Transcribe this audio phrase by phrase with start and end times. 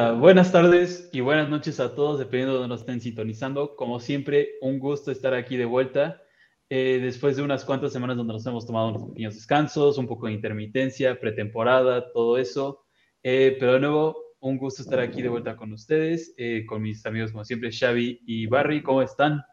[0.00, 3.76] Hola, buenas tardes y buenas noches a todos, dependiendo de donde nos estén sintonizando.
[3.76, 6.22] Como siempre, un gusto estar aquí de vuelta.
[6.70, 10.26] Eh, después de unas cuantas semanas donde nos hemos tomado unos pequeños descansos, un poco
[10.26, 12.86] de intermitencia, pretemporada, todo eso.
[13.22, 17.04] Eh, pero de nuevo, un gusto estar aquí de vuelta con ustedes, eh, con mis
[17.04, 18.82] amigos como siempre, Xavi y Barry.
[18.82, 19.44] ¿Cómo están?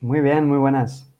[0.00, 1.14] Muy bien, muy buenas.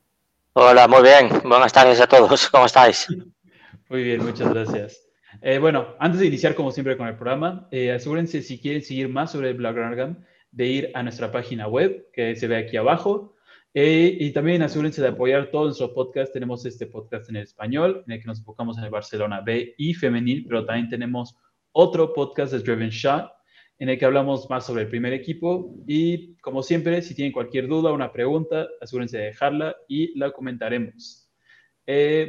[0.54, 1.28] Hola, muy bien.
[1.44, 2.48] Buenas tardes a todos.
[2.48, 3.06] ¿Cómo estáis?
[3.90, 5.03] Muy bien, muchas gracias.
[5.46, 9.10] Eh, bueno, antes de iniciar como siempre con el programa, eh, asegúrense si quieren seguir
[9.10, 12.78] más sobre el Black Argan de ir a nuestra página web que se ve aquí
[12.78, 13.36] abajo.
[13.74, 16.32] Eh, y también asegúrense de apoyar todo nuestro podcast.
[16.32, 19.92] Tenemos este podcast en español, en el que nos enfocamos en el Barcelona B y
[19.92, 21.36] femenil, pero también tenemos
[21.72, 23.30] otro podcast de Driven Shot,
[23.78, 25.74] en el que hablamos más sobre el primer equipo.
[25.86, 30.30] Y como siempre, si tienen cualquier duda o una pregunta, asegúrense de dejarla y la
[30.30, 31.28] comentaremos.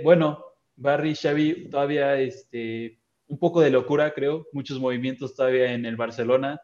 [0.03, 0.43] bueno,
[0.75, 6.59] Barry, Xavi, todavía este, un poco de locura, creo, muchos movimientos todavía en el Barcelona.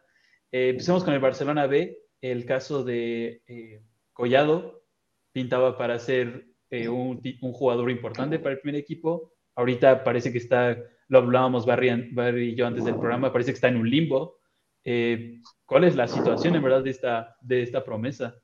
[0.50, 3.82] Eh, empecemos con el Barcelona B, el caso de eh,
[4.12, 4.84] Collado,
[5.32, 7.20] pintaba para ser eh, un,
[7.52, 9.32] jugador importante para el primer equipo.
[9.54, 10.76] Ahorita parece que está,
[11.08, 14.38] lo hablábamos Barry, Barry y yo antes del programa, parece que está en un limbo.
[14.84, 18.34] ¿Cuál es la situación en verdad de esta, de esta promesa?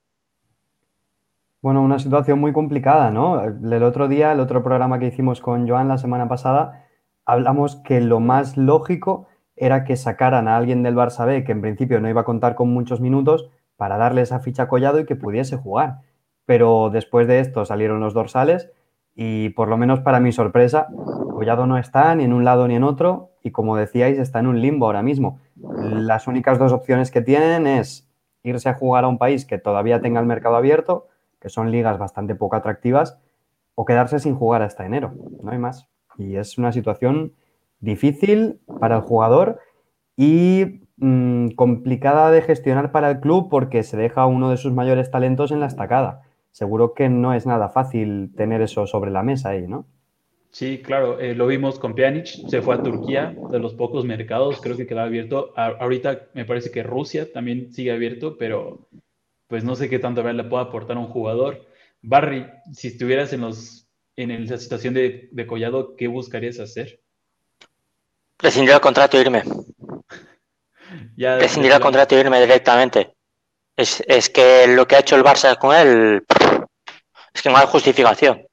[1.60, 3.42] Bueno, una situación muy complicada, ¿no?
[3.42, 6.87] El otro día, el otro programa que hicimos con Joan la semana pasada,
[7.28, 11.60] hablamos que lo más lógico era que sacaran a alguien del Barça B, que en
[11.60, 15.14] principio no iba a contar con muchos minutos, para darle esa ficha collado y que
[15.14, 16.00] pudiese jugar.
[16.46, 18.70] Pero después de esto salieron los dorsales
[19.14, 20.88] y por lo menos para mi sorpresa,
[21.32, 24.48] Collado no está ni en un lado ni en otro y como decíais, está en
[24.48, 25.38] un limbo ahora mismo.
[25.56, 28.08] Las únicas dos opciones que tienen es
[28.42, 31.06] irse a jugar a un país que todavía tenga el mercado abierto
[31.40, 33.18] que son ligas bastante poco atractivas,
[33.74, 35.14] o quedarse sin jugar hasta enero.
[35.42, 35.88] No hay más.
[36.18, 37.32] Y es una situación
[37.80, 39.60] difícil para el jugador
[40.16, 45.10] y mm, complicada de gestionar para el club porque se deja uno de sus mayores
[45.10, 46.22] talentos en la estacada.
[46.50, 49.86] Seguro que no es nada fácil tener eso sobre la mesa ahí, ¿no?
[50.50, 54.60] Sí, claro, eh, lo vimos con Pjanic, se fue a Turquía, de los pocos mercados,
[54.60, 55.52] creo que queda abierto.
[55.56, 58.88] ahorita me parece que Rusia también sigue abierto, pero
[59.46, 61.66] pues no sé qué tanto le puede aportar a un jugador.
[62.02, 63.87] Barry, si estuvieras en, los,
[64.18, 67.00] en la situación de, Collado, ¿qué buscarías hacer?
[68.38, 69.44] Rescindir el contrato e irme.
[71.16, 73.14] ya Rescindir el contrato e irme directamente.
[73.76, 76.24] Es, es, que lo que ha hecho el Barça con él
[77.32, 78.44] es que no hay justificación.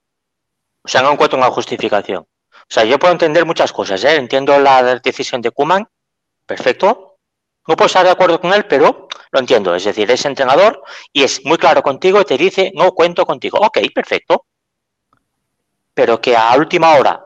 [0.84, 2.20] O sea, no encuentro una justificación.
[2.22, 4.18] O sea, yo puedo entender muchas cosas, ¿eh?
[4.18, 5.88] Entiendo la decisión de Kuman,
[6.46, 7.18] perfecto.
[7.68, 11.24] No puedo estar de acuerdo con él, pero lo entiendo, es decir, es entrenador y
[11.24, 13.58] es muy claro contigo y te dice, no cuento contigo.
[13.60, 14.46] Ok, perfecto.
[15.96, 17.26] Pero que a última hora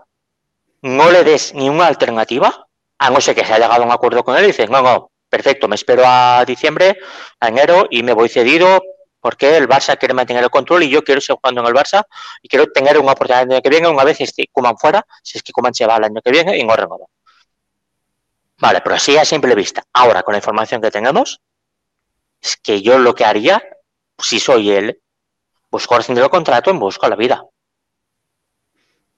[0.82, 3.92] no le des ni una alternativa, a no ser que se haya llegado a un
[3.92, 6.98] acuerdo con él y dices, no, no, perfecto, me espero a diciembre,
[7.42, 8.82] a enero y me voy cedido
[9.20, 12.04] porque el Barça quiere mantener el control y yo quiero seguir jugando en el Barça
[12.42, 15.38] y quiero tener una oportunidad el año que viene, una vez esté Kuman fuera, si
[15.38, 17.06] es que Kuman se va el año que viene y no renueva.
[18.60, 19.84] Vale, pero así a simple vista.
[19.94, 21.40] Ahora, con la información que tenemos,
[22.42, 23.64] es que yo lo que haría,
[24.18, 25.02] si soy él,
[25.72, 27.44] busco rescindir el contrato en busco la vida.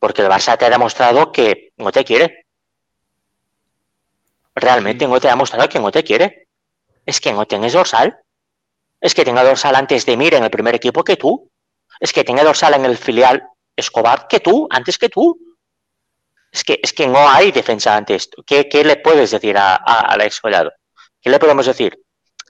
[0.01, 2.47] Porque el Barça te ha demostrado que no te quiere.
[4.56, 6.47] Realmente no te ha demostrado que no te quiere.
[7.06, 8.17] Es que no tienes dorsal.
[9.00, 11.51] Es que tenga dorsal antes de Mir en el primer equipo que tú.
[12.00, 13.44] Es que tenga dorsal en el filial
[13.75, 15.38] Escobar que tú, antes que tú.
[16.51, 18.30] Es que, es que no hay defensa antes.
[18.45, 20.21] ¿Qué, qué le puedes decir a, a, al
[21.21, 22.01] ¿Qué le podemos decir?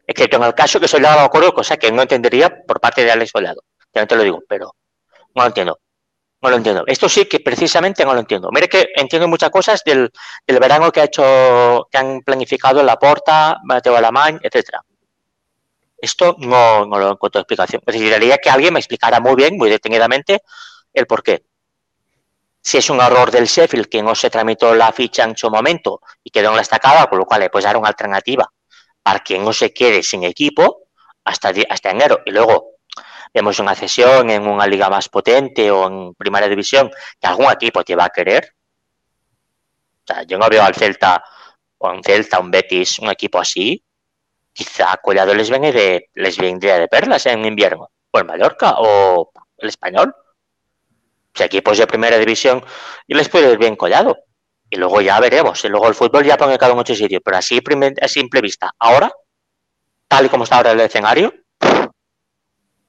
[0.08, 3.12] excepto en el caso que soy de acuerdo, cosa que no entendería por parte de
[3.12, 3.64] Alex Soldado.
[3.94, 4.76] Ya te lo digo, pero
[5.36, 5.80] no lo entiendo.
[6.42, 6.84] No lo entiendo.
[6.88, 8.50] Esto sí que precisamente no lo entiendo.
[8.52, 10.12] Mire que entiendo muchas cosas del,
[10.48, 14.84] del verano que ha hecho, que han planificado la Porta, Mateo Alamán, etcétera.
[15.98, 17.84] Esto no, no lo encuentro explicación.
[17.86, 20.42] Necesitaría que alguien me explicara muy bien, muy detenidamente,
[20.94, 21.44] el por qué.
[22.60, 26.02] Si es un error del Sheffield que no se tramitó la ficha en su momento
[26.24, 28.52] y quedó en la estacada, con lo cual le puedes dar una alternativa
[29.04, 30.88] para que no se quede sin equipo
[31.24, 32.22] hasta, hasta enero.
[32.26, 32.71] Y luego
[33.34, 37.84] vemos una cesión en una liga más potente o en primera división que algún equipo
[37.84, 38.54] te va a querer.
[40.04, 41.24] O sea, yo no veo al Celta
[41.78, 43.84] o un Celta, un Betis, un equipo así.
[44.54, 47.90] Quizá Collado les, viene de, les vendría de perlas en invierno.
[48.12, 50.14] O el Mallorca o el Español.
[51.40, 52.64] O equipos de primera división
[53.08, 54.18] y les puede ir bien Collado
[54.72, 55.64] y luego ya veremos.
[55.66, 57.62] Y luego el fútbol ya pone cada mucho sitio, pero así
[58.02, 58.74] a simple vista.
[58.80, 59.12] Ahora,
[60.08, 61.34] tal y como está ahora el escenario,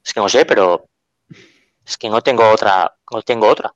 [0.03, 0.87] es que no sé, pero
[1.85, 3.73] es que no tengo otra, no tengo otra.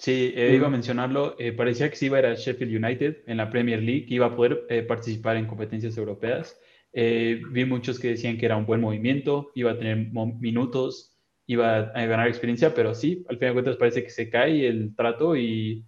[0.00, 1.36] Sí, eh, iba a mencionarlo.
[1.38, 4.14] Eh, parecía que sí iba a ir a Sheffield United en la Premier League, que
[4.14, 6.58] iba a poder eh, participar en competencias europeas.
[6.92, 10.10] vi muchos que decían que era un buen movimiento, iba a tener
[10.40, 14.66] minutos, iba a ganar experiencia, pero sí, al final de cuentas parece que se cae
[14.66, 15.84] el trato y,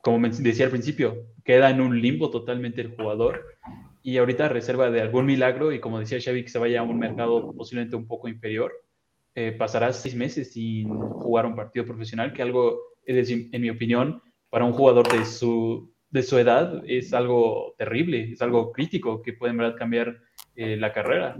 [0.00, 3.44] como decía al principio, queda en un limbo totalmente el jugador.
[4.02, 6.98] Y ahorita reserva de algún milagro y como decía Xavi, que se vaya a un
[6.98, 8.72] mercado posiblemente un poco inferior,
[9.58, 14.72] pasará seis meses sin jugar un partido profesional, que algo en mi opinión, para un
[14.72, 19.58] jugador de su, de su edad es algo terrible, es algo crítico que puede en
[19.58, 20.18] verdad cambiar
[20.56, 21.36] eh, la carrera.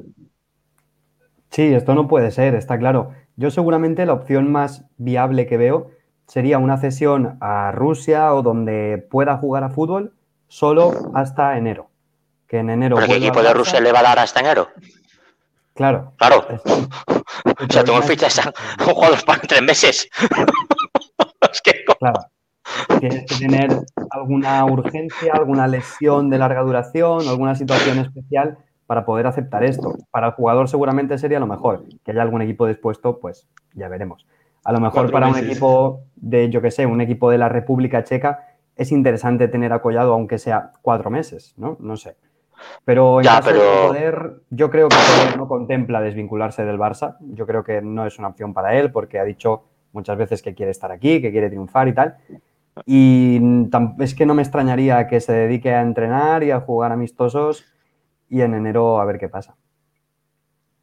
[1.51, 3.11] Sí, esto no puede ser, está claro.
[3.37, 5.91] Yo seguramente la opción más viable que veo
[6.27, 10.15] sería una cesión a Rusia o donde pueda jugar a fútbol
[10.47, 11.90] solo hasta enero.
[12.51, 12.97] Que en enero.
[12.97, 14.71] ¿Pero qué equipo de Rusia le va a dar hasta enero?
[15.73, 16.15] Claro.
[16.17, 16.45] Claro.
[16.65, 20.11] o sea, tú me fichas a un jugador para tres meses.
[21.99, 22.21] Claro.
[23.01, 23.69] Tienes que tener
[24.11, 29.97] alguna urgencia, alguna lesión de larga duración, alguna situación especial para poder aceptar esto.
[30.11, 31.85] Para el jugador seguramente sería lo mejor.
[32.05, 34.27] Que haya algún equipo dispuesto, pues ya veremos.
[34.65, 38.05] A lo mejor para un equipo de, yo qué sé, un equipo de la República
[38.05, 41.77] Checa, es interesante tener acollado aunque sea cuatro meses, ¿no?
[41.81, 42.17] No sé.
[42.85, 44.97] Pero en caso de poder, yo creo que
[45.37, 47.17] no contempla desvincularse del Barça.
[47.21, 50.55] Yo creo que no es una opción para él porque ha dicho muchas veces que
[50.55, 52.17] quiere estar aquí, que quiere triunfar y tal.
[52.87, 53.41] Y
[53.99, 57.65] es que no me extrañaría que se dedique a entrenar y a jugar amistosos
[58.29, 59.57] y en enero a ver qué pasa.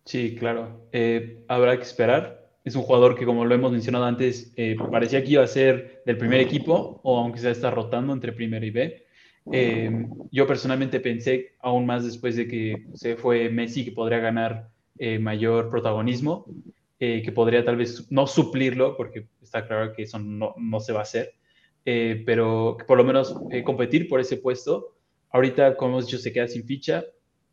[0.05, 0.87] Sí, claro.
[0.91, 2.47] Eh, habrá que esperar.
[2.63, 6.01] Es un jugador que, como lo hemos mencionado antes, eh, parecía que iba a ser
[6.05, 9.06] del primer equipo, o aunque sea está rotando entre primero y B.
[9.51, 14.69] Eh, yo personalmente pensé, aún más después de que se fue Messi, que podría ganar
[15.19, 16.45] mayor protagonismo.
[16.99, 20.93] Eh, que podría tal vez no suplirlo, porque está claro que eso no, no se
[20.93, 21.35] va a hacer,
[21.85, 24.95] eh, pero que por lo menos eh, competir por ese puesto.
[25.29, 27.03] Ahorita, como hemos dicho, se queda sin ficha.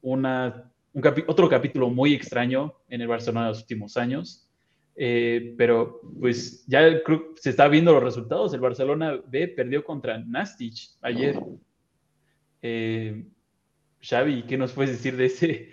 [0.01, 4.49] Una, un otro capítulo muy extraño en el Barcelona de los últimos años.
[4.97, 6.89] pero pues ya
[7.37, 8.55] se está viendo los resultados.
[8.55, 11.39] El Barcelona B perdió contra Nastic ayer.
[14.05, 15.71] Xavi, ¿qué nos puedes decir de ese,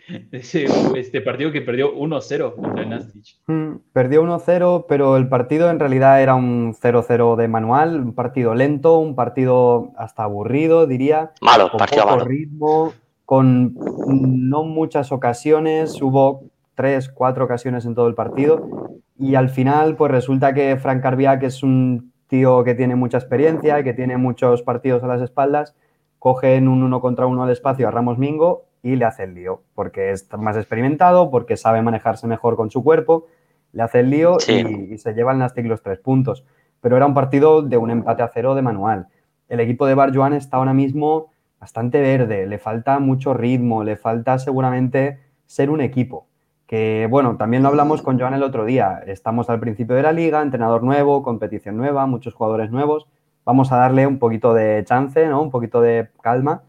[0.95, 3.25] este partido que perdió 1-0 contra el Nastic?
[3.47, 8.55] Mm, perdió 1-0, pero el partido en realidad era un 0-0 de manual, un partido
[8.55, 11.31] lento, un partido hasta aburrido, diría.
[11.41, 12.93] Malo, con partido poco ritmo,
[13.25, 13.75] con
[14.07, 16.45] no muchas ocasiones, hubo
[16.75, 18.89] tres, cuatro ocasiones en todo el partido.
[19.19, 23.77] Y al final, pues resulta que Frank Carbiac es un tío que tiene mucha experiencia
[23.77, 25.75] y que tiene muchos partidos a las espaldas
[26.21, 29.33] coge en un uno contra uno al espacio a Ramos Mingo y le hace el
[29.33, 33.25] lío, porque es más experimentado, porque sabe manejarse mejor con su cuerpo,
[33.73, 36.45] le hace el lío y, se lleva el Nastic los tres puntos.
[36.79, 39.07] Pero era un partido de un empate a cero de manual.
[39.49, 44.37] El equipo de Barjuan está ahora mismo bastante verde, le falta mucho ritmo, le falta
[44.37, 45.17] seguramente
[45.47, 46.27] ser un equipo.
[46.67, 49.01] Que bueno, también lo hablamos con Joan el otro día.
[49.07, 53.07] Estamos al principio de la liga, entrenador nuevo, competición nueva, muchos jugadores nuevos
[53.45, 55.41] vamos a darle un poquito de chance, ¿no?
[55.41, 56.63] Un poquito de calma,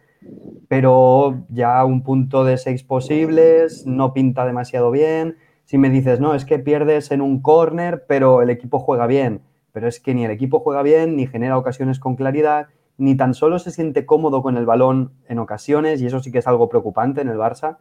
[0.69, 5.37] pero ya un punto de seis posibles, no pinta demasiado bien.
[5.64, 9.43] Si me dices, no, es que pierdes en un corner, pero el equipo juega bien,
[9.73, 13.35] pero es que ni el equipo juega bien, ni genera ocasiones con claridad, ni tan
[13.35, 16.69] solo se siente cómodo con el balón en ocasiones, y eso sí que es algo
[16.69, 17.79] preocupante en el Barça.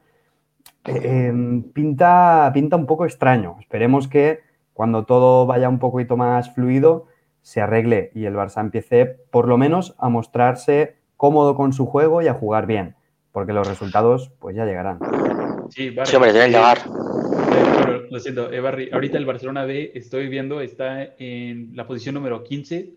[0.86, 3.58] Em, pinta, pinta un poco extraño.
[3.60, 4.40] Esperemos que
[4.74, 7.06] cuando todo vaya un poquito más fluido,
[7.42, 12.22] se arregle y el Barça empiece por lo menos a mostrarse cómodo con su juego
[12.22, 12.96] y a jugar bien,
[13.32, 15.00] porque los resultados pues ya llegarán.
[15.70, 16.80] Sí, Barry, hombre, deben llegar.
[16.80, 22.16] Eh, lo siento, eh, Barry, ahorita el Barcelona B, estoy viendo, está en la posición
[22.16, 22.94] número 15,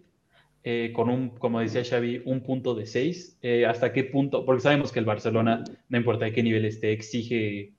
[0.65, 3.39] eh, con un, como decía Xavi, un punto de 6.
[3.69, 4.45] ¿Hasta qué punto?
[4.45, 7.73] Porque sabemos que el Barcelona, no importa de qué nivel esté, exige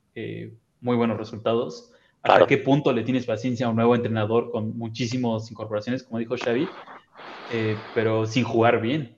[0.81, 1.91] muy buenos resultados.
[2.33, 6.35] ¿Hasta qué punto le tienes paciencia a un nuevo entrenador con muchísimas incorporaciones, como dijo
[6.35, 6.67] Xavi,
[7.53, 9.15] eh, pero sin jugar bien?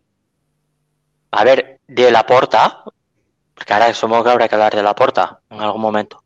[1.32, 2.84] A ver, de la porta,
[3.54, 6.22] porque ahora supongo que habrá que hablar de la porta en algún momento.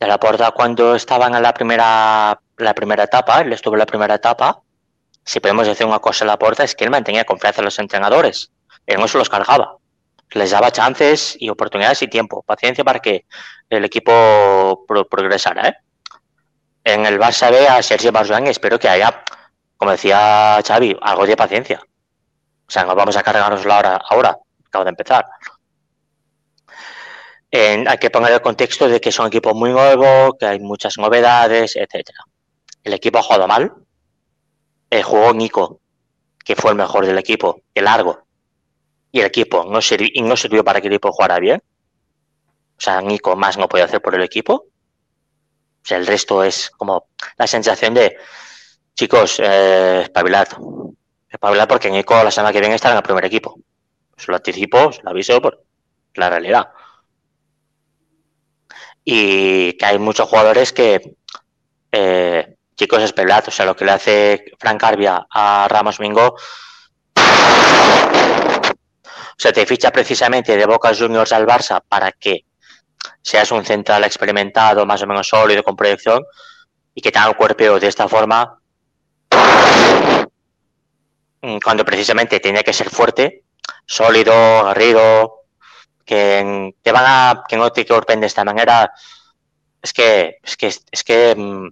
[0.00, 3.86] De la porta, cuando estaban en la primera, la primera etapa, él estuvo en la
[3.86, 4.62] primera etapa,
[5.24, 7.78] si podemos decir una cosa en la porta, es que él mantenía confianza en los
[7.78, 8.50] entrenadores.
[8.86, 9.76] Él no se los cargaba
[10.34, 13.26] les daba chances y oportunidades y tiempo, paciencia para que
[13.68, 15.68] el equipo progresara.
[15.68, 15.74] ¿eh?
[16.84, 19.24] En el Barça B a Sergio Barjuan espero que haya,
[19.76, 21.80] como decía Xavi, algo de paciencia.
[21.80, 24.36] O sea, no vamos a cargarnos la hora ahora,
[24.66, 25.26] acabo de empezar.
[27.52, 30.96] hay que poner el contexto de que es un equipo muy nuevo, que hay muchas
[30.98, 32.24] novedades, etcétera.
[32.82, 33.72] El equipo ha jugado mal.
[34.90, 35.80] El jugó Nico,
[36.44, 38.26] que fue el mejor del equipo, de largo,
[39.12, 41.62] y el equipo no, sirvió, y no sirvió para que el equipo jugara bien.
[41.62, 44.54] O sea, Nico más no puede hacer por el equipo.
[44.54, 48.16] O sea, el resto es como la sensación de,
[48.94, 50.48] chicos, eh, espabilad.
[51.28, 53.60] Espabilad porque Nico la semana que viene estará en el primer equipo.
[54.16, 55.62] Os lo anticipo, os lo aviso por
[56.14, 56.70] la realidad.
[59.04, 61.16] Y que hay muchos jugadores que,
[61.92, 63.44] eh, chicos, espabilad.
[63.46, 66.36] O sea, lo que le hace Frank Arbia a Ramos Mingo
[69.36, 72.44] se te ficha precisamente de Boca Juniors al Barça para que
[73.20, 76.22] seas un central experimentado, más o menos sólido, con proyección,
[76.94, 78.58] y que tenga un cuerpeo de esta forma,
[81.64, 83.44] cuando precisamente tenía que ser fuerte,
[83.86, 85.40] sólido, agarrido,
[86.04, 88.92] que te van a, que no te sorprende de esta manera,
[89.80, 91.68] es que, es que, es que, mm,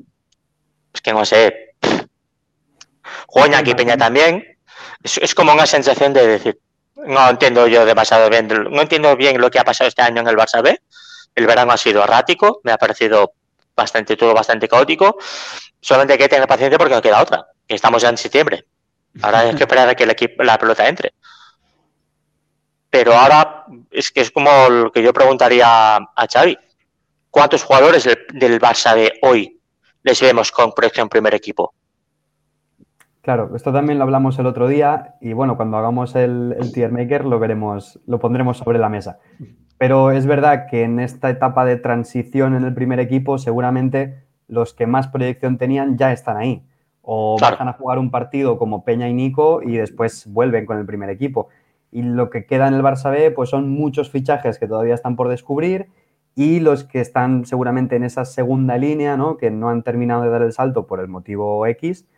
[0.94, 1.70] es que no sé,
[3.26, 4.58] Juega aquí Peña también,
[5.02, 6.60] es, es como una sensación de decir,
[7.06, 10.28] no entiendo yo demasiado bien, no entiendo bien lo que ha pasado este año en
[10.28, 10.80] el Barça B.
[11.34, 13.34] El verano ha sido errático, me ha parecido
[13.76, 15.16] bastante todo bastante caótico.
[15.80, 17.46] Solamente hay que tener paciencia porque no queda otra.
[17.66, 18.66] Estamos ya en septiembre.
[19.22, 21.14] Ahora hay que esperar a que el equipo, la pelota entre.
[22.90, 26.58] Pero ahora es que es como lo que yo preguntaría a Xavi.
[27.30, 29.60] ¿Cuántos jugadores del, Barça de hoy
[30.02, 31.74] les vemos con proyección primer equipo?
[33.30, 36.90] Claro, esto también lo hablamos el otro día y bueno, cuando hagamos el, el tier
[36.90, 39.20] maker lo veremos, lo pondremos sobre la mesa.
[39.78, 44.74] Pero es verdad que en esta etapa de transición en el primer equipo, seguramente los
[44.74, 46.66] que más proyección tenían ya están ahí.
[47.02, 47.52] O claro.
[47.52, 51.08] bajan a jugar un partido como Peña y Nico y después vuelven con el primer
[51.08, 51.50] equipo.
[51.92, 55.14] Y lo que queda en el Barça B, pues son muchos fichajes que todavía están
[55.14, 55.86] por descubrir
[56.34, 59.36] y los que están seguramente en esa segunda línea, ¿no?
[59.36, 62.08] Que no han terminado de dar el salto por el motivo X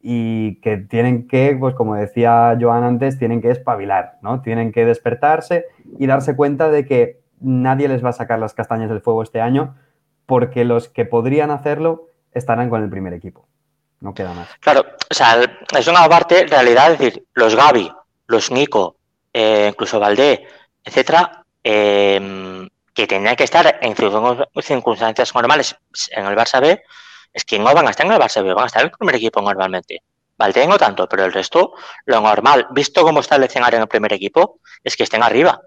[0.00, 4.42] y que tienen que, pues como decía Joan antes, tienen que espabilar, ¿no?
[4.42, 5.66] Tienen que despertarse
[5.98, 9.40] y darse cuenta de que nadie les va a sacar las castañas del fuego este
[9.40, 9.76] año
[10.26, 13.48] porque los que podrían hacerlo estarán con el primer equipo.
[14.00, 14.48] No queda más.
[14.60, 15.40] Claro, o sea,
[15.76, 17.90] es una parte, realidad, es decir, los Gaby,
[18.28, 18.96] los Nico,
[19.32, 20.46] eh, incluso Valdé,
[20.84, 23.94] etcétera, eh, que tenían que estar en
[24.62, 25.76] circunstancias normales
[26.10, 26.82] en el Barça B,
[27.38, 28.96] es que no van a estar en el Barça B, van a estar en el
[28.98, 30.02] primer equipo normalmente.
[30.36, 31.72] Valdé no tanto, pero el resto,
[32.04, 35.60] lo normal, visto cómo está el escenario en el primer equipo, es que estén arriba.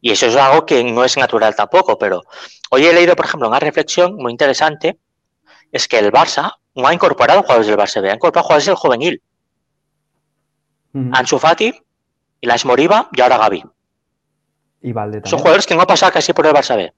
[0.00, 2.22] Y eso es algo que no es natural tampoco, pero
[2.70, 4.98] hoy he leído, por ejemplo, una reflexión muy interesante,
[5.70, 8.74] es que el Barça no ha incorporado jugadores del Barça B, ha incorporado jugadores del
[8.74, 9.22] juvenil.
[10.92, 11.18] Uh -huh.
[11.18, 11.72] Ansu Fati,
[12.40, 13.62] Ilas Moriba y ahora Gaby.
[14.82, 16.92] Y Valde Son jugadores que no han pasado casi por el Barça B.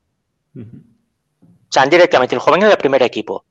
[0.57, 3.45] O sea, directamente el juvenil del primer equipo.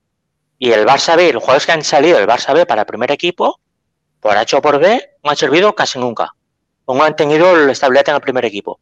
[0.61, 3.11] Y el Barça B, los jugadores que han salido del Barça B para el primer
[3.11, 3.61] equipo,
[4.19, 6.35] por H o por B, no han servido casi nunca.
[6.83, 8.81] O no han tenido la estabilidad en el primer equipo.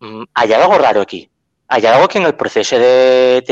[0.00, 1.30] Mm, hay algo raro aquí.
[1.68, 3.44] Hay algo que en el proceso de,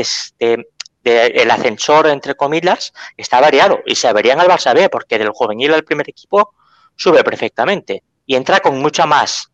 [1.05, 3.79] el ascensor, entre comillas, está variado.
[3.85, 6.53] Y se vería en el Barça B, porque del juvenil al primer equipo
[6.97, 8.03] sube perfectamente.
[8.25, 9.49] Y entra con mucha más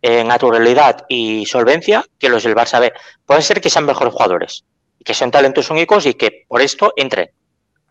[0.00, 2.90] eh, naturalidad y solvencia que los del Barça B.
[3.26, 4.64] Puede ser que sean mejores jugadores,
[5.06, 7.30] que sean talentos únicos y que por esto entren.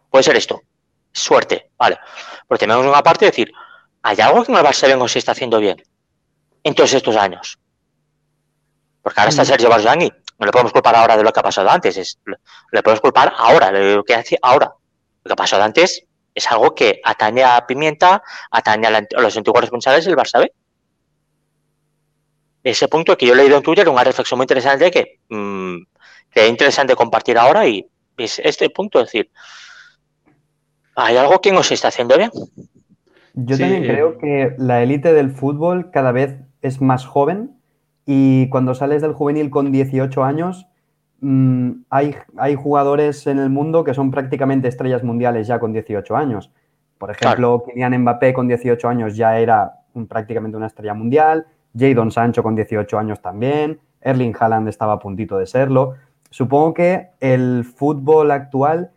[0.10, 0.62] Puede ser esto.
[1.14, 1.98] Suerte, vale.
[2.48, 3.52] Pero tenemos una parte de decir,
[4.04, 5.82] ¿hay algo que en el Barça B no se está haciendo bien
[6.62, 7.58] en todos estos años?
[9.02, 10.12] Porque ahora está Sergio Barzani.
[10.38, 11.96] No le podemos culpar ahora de lo que ha pasado antes.
[11.96, 12.20] Es,
[12.72, 14.74] le podemos culpar ahora, de lo que hace ahora.
[15.24, 16.04] Lo que ha pasado antes
[16.34, 20.40] es algo que atañe a Pimienta, atañe a, la, a los antiguos responsables del Barça
[20.40, 20.52] B
[22.72, 25.78] ese punto que yo he leído en Twitter, una reflexión muy interesante que, mmm,
[26.36, 27.88] que es interesante compartir ahora y
[28.18, 29.32] es este punto, es decir,
[30.96, 32.30] hay algo que no se está haciendo bien.
[33.34, 33.88] Yo sí, también eh...
[33.88, 37.58] creo que la élite del fútbol cada vez es más joven
[38.06, 40.68] y cuando sales del juvenil con 18 años,
[41.22, 46.18] mmm, hay, hay jugadores en el mundo que son prácticamente estrellas mundiales ya con 18
[46.18, 46.52] años.
[46.98, 47.64] Por ejemplo, claro.
[47.66, 51.46] Kylian Mbappé con 18 años ya era un, prácticamente una estrella mundial.
[51.78, 55.96] Jadon Sancho con 18 años también, Erling Haaland estaba a puntito de serlo.
[56.30, 58.92] Supongo que el fútbol actual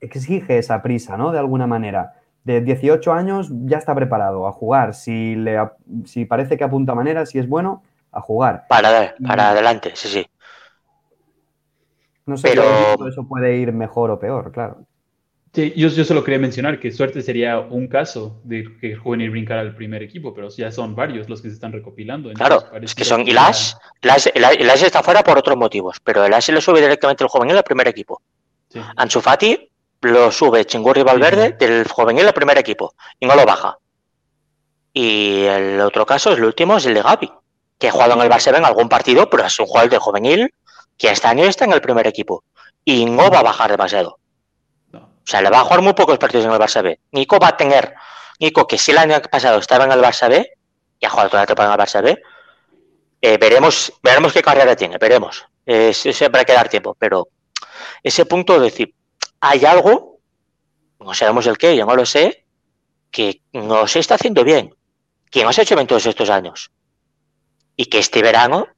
[0.00, 1.32] exige esa prisa, ¿no?
[1.32, 2.14] De alguna manera.
[2.44, 4.94] De 18 años ya está preparado a jugar.
[4.94, 5.58] Si, le,
[6.04, 7.82] si parece que apunta manera, si es bueno,
[8.12, 8.66] a jugar.
[8.68, 10.26] Para, para adelante, sí, sí.
[12.24, 13.08] No sé Pero...
[13.08, 14.78] eso puede ir mejor o peor, claro.
[15.56, 19.30] Sí, yo, yo, solo quería mencionar que suerte sería un caso de que el juvenil
[19.30, 22.30] brincara al primer equipo, pero ya son varios los que se están recopilando.
[22.34, 23.72] Claro, es que son Ilash,
[24.02, 27.64] Ilash, Ilash está fuera por otros motivos, pero Ilash le sube directamente el juvenil al
[27.64, 28.20] primer equipo.
[28.68, 28.80] Sí.
[30.02, 33.78] Lo sube Chingurri Valverde del juvenil al primer equipo y no lo baja.
[34.92, 37.32] Y el otro caso es el último, es el de Gaby,
[37.78, 40.54] que ha jugado en el Barça en algún partido, pero es un jugador de juvenil
[40.98, 42.44] que este año está en el primer equipo
[42.84, 44.18] y no va a bajar demasiado.
[45.26, 47.00] O sea, le va a jugar muy pocos partidos en el Barça B.
[47.10, 47.94] Nico va a tener,
[48.38, 50.48] Nico, que si el año pasado estaba en el Barça B,
[51.00, 52.22] y ha jugado toda la temporada en el Barça B,
[53.22, 55.44] eh, veremos, veremos qué carrera tiene, veremos.
[55.64, 57.26] Eh, siempre hay que dar tiempo, pero
[58.04, 58.94] ese punto de decir,
[59.40, 60.20] hay algo,
[61.00, 62.46] no sabemos el qué, yo no lo sé,
[63.10, 64.76] que no se está haciendo bien,
[65.28, 66.70] que no se ha hecho bien todos estos años.
[67.74, 68.68] Y que este verano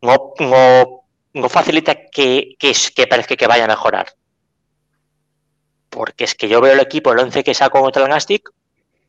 [0.00, 1.02] no, no,
[1.34, 4.14] no facilita que, que, que parezca que vaya a mejorar.
[5.90, 8.50] Porque es que yo veo el equipo, el 11 que sacó contra el Nastic,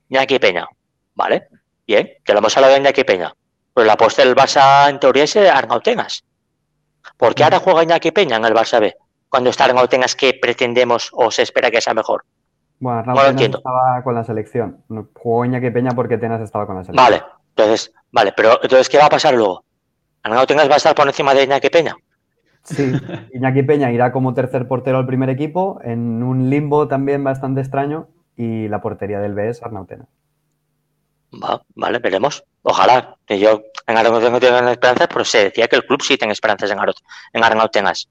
[0.09, 0.67] Ñaki Peña.
[1.15, 1.50] ¿Vale?
[1.86, 3.33] Bien, que lo hemos hablado de Ñaki Peña.
[3.74, 6.24] Pero la apuesta del Barça en teoría es Arnau Tengas.
[7.17, 8.95] ¿Por qué ahora juega Iñaki Peña en el Barça B?
[9.29, 12.25] Cuando está Arnau Tengas que pretendemos o se espera que sea mejor.
[12.79, 14.83] Bueno, Arnau Tenas estaba con la selección.
[15.13, 17.05] Jugó Iñaki Peña porque Tenas estaba con la selección.
[17.05, 17.24] Vale,
[17.55, 19.63] entonces, vale, pero entonces, ¿qué va a pasar luego?
[20.24, 21.95] ¿Arnau Tengas va a estar por encima de Iñaki Peña?
[22.63, 22.91] Sí,
[23.33, 28.07] Iñaki Peña irá como tercer portero al primer equipo, en un limbo también bastante extraño,
[28.35, 30.07] y la portería del B es Arnau Tenas.
[31.31, 32.43] Va, vale, veremos.
[32.63, 33.15] Ojalá.
[33.25, 36.33] Que yo en Arnau no tengo esperanzas, pero se decía que el club sí tiene
[36.33, 36.77] esperanzas en
[37.33, 38.09] en Arnau Tenas.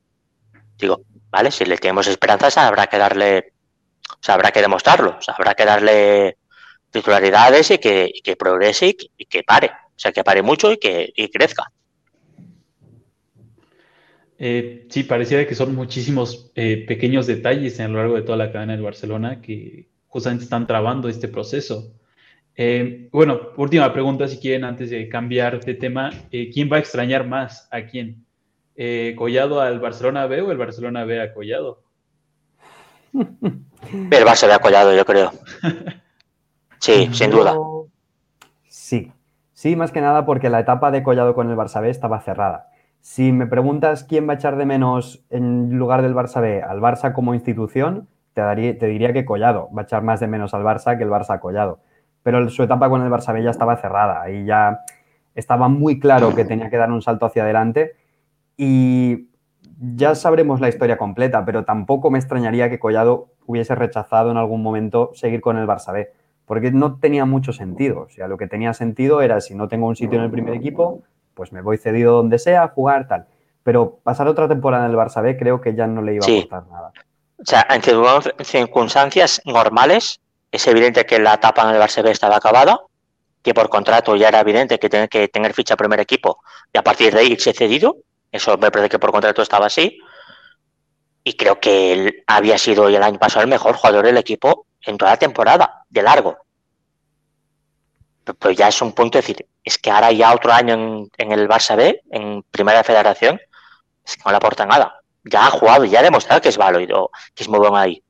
[0.76, 3.52] Digo, vale, si le tenemos esperanzas habrá que darle,
[4.10, 6.38] o sea, habrá que demostrarlo, o habrá que darle
[6.90, 11.70] titularidades y que, progrese y que, pare, o sea, que pare mucho y que crezca.
[14.38, 18.53] Eh, sí, pareciera que son muchísimos eh, pequeños detalles a lo largo de toda la
[18.53, 21.92] cadena del Barcelona que justamente están trabando este proceso.
[22.61, 26.81] Eh, bueno, última pregunta, si quieren, antes de cambiar de tema, eh, ¿quién va a
[26.81, 28.24] extrañar más a quién?
[28.74, 31.83] Eh, ¿Collado al Barcelona B o el Barcelona B a Collado?
[33.12, 35.33] El Barça B a Collado, yo creo.
[36.81, 37.57] Sí, sin duda.
[38.68, 39.11] Sí,
[39.53, 42.67] sí, más que nada porque la etapa de Collado con el Barça B estaba cerrada.
[43.00, 46.80] Si me preguntas quién va a echar de menos en lugar del Barça B al
[46.80, 50.54] Barça como institución, te, daría, te diría que Collado va a echar más de menos
[50.54, 51.80] al Barça que el Barça Collado.
[52.22, 54.22] Pero su etapa con el Barça B ya estaba cerrada.
[54.22, 54.80] Ahí ya
[55.34, 57.94] estaba muy claro que tenía que dar un salto hacia adelante
[58.56, 59.28] y
[59.80, 64.62] ya sabremos la historia completa, pero tampoco me extrañaría que Collado hubiese rechazado en algún
[64.62, 66.11] momento seguir con el Barça B,
[66.44, 68.00] porque no tenía mucho sentido.
[68.00, 70.54] O sea, lo que tenía sentido era si no tengo un sitio en el primer
[70.54, 71.02] equipo,
[71.38, 73.27] pues me voy cedido donde sea a jugar tal.
[73.62, 76.38] Pero pasar otra temporada en el Barça B creo que ya no le iba Sí.
[76.38, 76.92] a costar nada.
[77.38, 80.20] O sea, en circun- circunstancias normales,
[80.51, 82.81] es evidente que la etapa en el Barça B estaba acabada,
[83.40, 86.40] que por contrato ya era evidente que tenía que tener ficha primer equipo
[86.72, 87.96] y a partir de ahí irse cedido.
[88.33, 89.96] Eso me parece que por contrato estaba así.
[91.22, 94.98] Y creo que él había sido el año pasado el mejor jugador del equipo en
[94.98, 96.37] toda la temporada, de largo.
[98.34, 101.32] Pero, ya es un punto de decir, es que ahora ya otro año en, en
[101.32, 103.40] el Barça B, en Primera Federación,
[104.04, 105.00] es que no le aporta nada.
[105.24, 108.02] Ya ha jugado, ya ha demostrado que es válido, que es muy bueno ahí.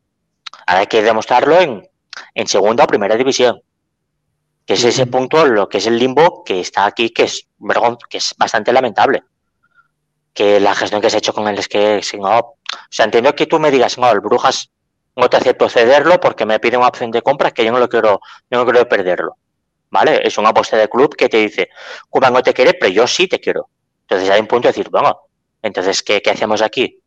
[0.66, 1.88] Ahora hay que demostrarlo en,
[2.35, 3.61] en segunda o primera división.
[4.66, 7.48] Que es ese punto, lo que es el limbo que está aquí, que es,
[8.11, 9.24] que es bastante lamentable.
[10.35, 12.57] Que la gestión que se ha hecho con él es que, si no, o
[12.90, 14.70] sea, entiendo que tú me digas, no, el Brujas
[15.16, 17.88] no te hace procederlo porque me pide una opción de compra que yo no lo
[17.88, 19.37] quiero, yo no quiero perderlo.
[19.90, 20.20] ¿Vale?
[20.27, 21.70] Es una apuesta de club que te dice,
[22.11, 23.68] Cuba no te quiere, pero yo sí te quiero.
[24.03, 25.18] Entonces hay un punto de decir, bueno,
[25.62, 27.01] entonces, ¿qué, qué hacemos aquí?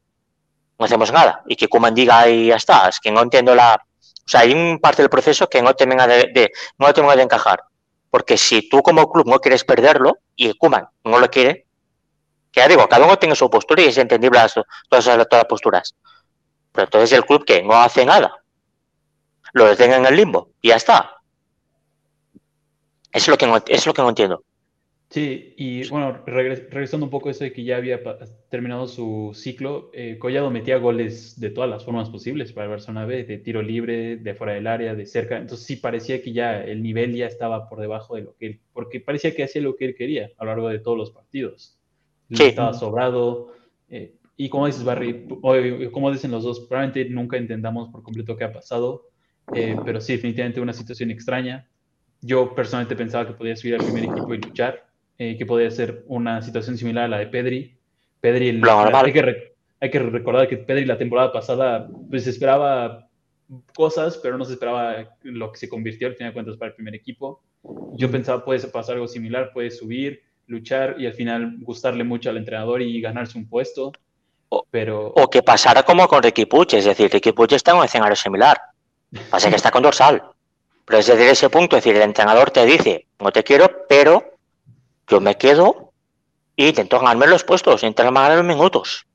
[0.80, 1.44] No hacemos nada.
[1.48, 2.90] Y que Kuman diga y ya está.
[2.90, 3.76] Es que no entiendo la.
[3.76, 7.24] O sea, hay un parte del proceso que no termina de, de- no termina de
[7.24, 7.64] encajar.
[8.10, 11.68] Porque si tú como club no quieres perderlo y Kuman no lo quiere,
[12.52, 14.54] que ya digo, cada uno tiene su postura y es entendible las-
[14.90, 15.96] todas, todas las posturas.
[16.72, 18.36] Pero entonces el club que no hace nada,
[19.54, 21.21] lo detenga en el limbo y ya está.
[23.12, 24.44] Es lo que no, es lo que no entiendo.
[25.10, 28.00] Sí, y bueno, regres- regresando un poco a eso de que ya había
[28.50, 33.06] terminado su ciclo, eh, Collado metía goles de todas las formas posibles para el Barcelona
[33.06, 35.38] B, de tiro libre, de fuera del área, de cerca.
[35.38, 38.60] Entonces sí parecía que ya el nivel ya estaba por debajo de lo que él,
[38.72, 41.78] porque parecía que hacía lo que él quería a lo largo de todos los partidos.
[42.32, 42.46] Sí.
[42.46, 43.52] Estaba sobrado.
[43.90, 45.54] eh, y como dices, Barry, o,
[45.92, 49.10] como dicen los dos, probablemente nunca entendamos por completo qué ha pasado,
[49.54, 51.68] eh, pero sí, definitivamente una situación extraña.
[52.22, 54.86] Yo personalmente pensaba que podía subir al primer equipo y luchar,
[55.18, 57.78] eh, que podía ser una situación similar a la de Pedri.
[58.20, 58.62] Pedri, el-
[59.08, 63.08] hay, que re- hay que recordar que Pedri la temporada pasada pues esperaba
[63.76, 66.76] cosas, pero no se esperaba lo que se convirtió al final de cuentas para el
[66.76, 67.42] primer equipo.
[67.94, 72.38] Yo pensaba puede pasar algo similar, puede subir, luchar y al final gustarle mucho al
[72.38, 73.92] entrenador y ganarse un puesto.
[74.50, 75.08] O, pero...
[75.16, 78.58] o que pasara como con Ricky Puig, es decir, Ricky está en un escenario similar.
[79.30, 80.22] Pasa que está con dorsal.
[80.92, 84.34] Pero es decir, ese punto, es decir, el entrenador te dice, no te quiero, pero
[85.08, 85.94] yo me quedo
[86.58, 89.08] e intento ganarme los puestos, intento ganar los minutos.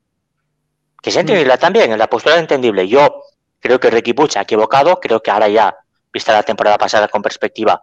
[0.99, 2.87] Que es entendible también, en la postura es entendible.
[2.87, 3.21] Yo
[3.59, 5.77] creo que Ricky Puig ha equivocado, creo que ahora ya,
[6.11, 7.79] vista la temporada pasada con perspectiva,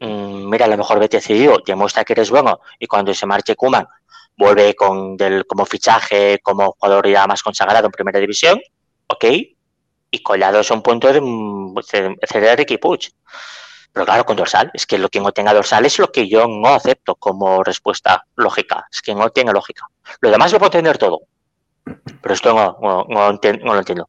[0.00, 3.56] mmm, mira, a lo mejor vete cedido, demuestra que eres bueno y cuando se marche
[3.56, 3.88] Kuman
[4.36, 8.60] vuelve con del, como fichaje, como jugador ya más consagrado en primera división,
[9.06, 9.24] ok,
[10.12, 13.10] y Collado es un punto de Ricky Puig.
[13.92, 16.46] Pero claro, con dorsal, es que lo que no tenga dorsal es lo que yo
[16.46, 19.86] no acepto como respuesta lógica, es que no tiene lógica.
[20.20, 21.22] Lo demás lo puedo entender todo,
[22.20, 24.08] pero esto no, no, no, no lo entiendo.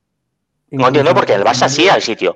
[0.71, 2.35] No entiendo porque el Barça sí al sitio.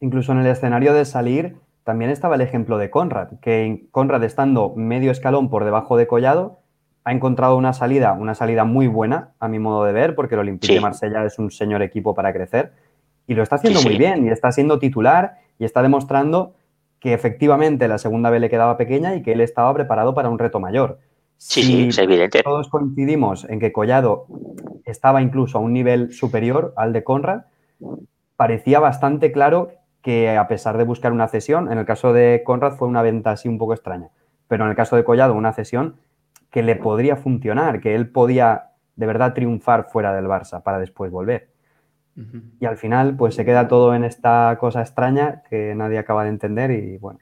[0.00, 4.74] Incluso en el escenario de salir, también estaba el ejemplo de Conrad, que Conrad estando
[4.74, 6.60] medio escalón por debajo de Collado,
[7.06, 10.40] ha encontrado una salida, una salida muy buena, a mi modo de ver, porque el
[10.40, 10.74] Olympique Sí.
[10.74, 12.72] de Marsella es un señor equipo para crecer,
[13.28, 13.88] y lo está haciendo Sí, sí.
[13.90, 16.54] muy bien, y está siendo titular, y está demostrando
[16.98, 20.38] que efectivamente la segunda B le quedaba pequeña y que él estaba preparado para un
[20.40, 20.98] reto mayor.
[21.36, 22.42] Sí, sí, es evidente.
[22.42, 24.26] todos coincidimos en que Collado
[24.84, 27.42] estaba incluso a un nivel superior al de Conrad,
[28.36, 29.70] parecía bastante claro
[30.02, 33.30] que a pesar de buscar una cesión, en el caso de Conrad fue una venta
[33.30, 34.08] así un poco extraña,
[34.48, 35.94] pero en el caso de Collado una cesión
[36.56, 41.12] que le podría funcionar, que él podía de verdad triunfar fuera del Barça para después
[41.12, 41.50] volver.
[42.58, 46.30] Y al final pues se queda todo en esta cosa extraña que nadie acaba de
[46.30, 47.18] entender y bueno.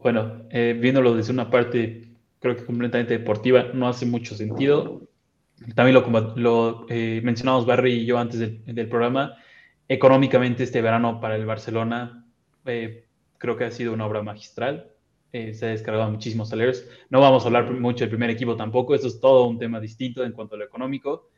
[0.00, 2.08] Bueno, eh, viéndolo desde una parte,
[2.40, 5.02] creo que completamente deportiva, no hace mucho sentido.
[5.76, 6.02] También
[6.34, 9.36] lo, eh, mencionamos Barry y yo antes del, del programa,
[9.86, 12.24] económicamente este verano para el Barcelona
[12.66, 13.04] eh,
[13.38, 14.90] creo que ha sido una obra magistral.
[15.30, 16.86] Eh, se ha descargado muchísimos salarios.
[17.10, 20.24] No vamos a hablar mucho del primer equipo tampoco, eso es todo un tema distinto
[20.24, 21.28] en cuanto a lo económico.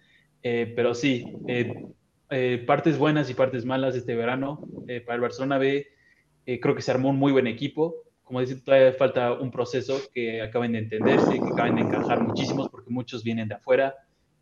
[0.42, 4.66] Eh, pero sí, eh, partes buenas y partes malas este verano.
[5.04, 5.86] Para el Barcelona B,
[6.60, 7.96] creo que se armó un muy buen equipo.
[8.22, 12.68] Como dice, todavía falta un proceso que acaben de entenderse, que acaben de encajar muchísimos,
[12.68, 13.94] porque muchos vienen de afuera,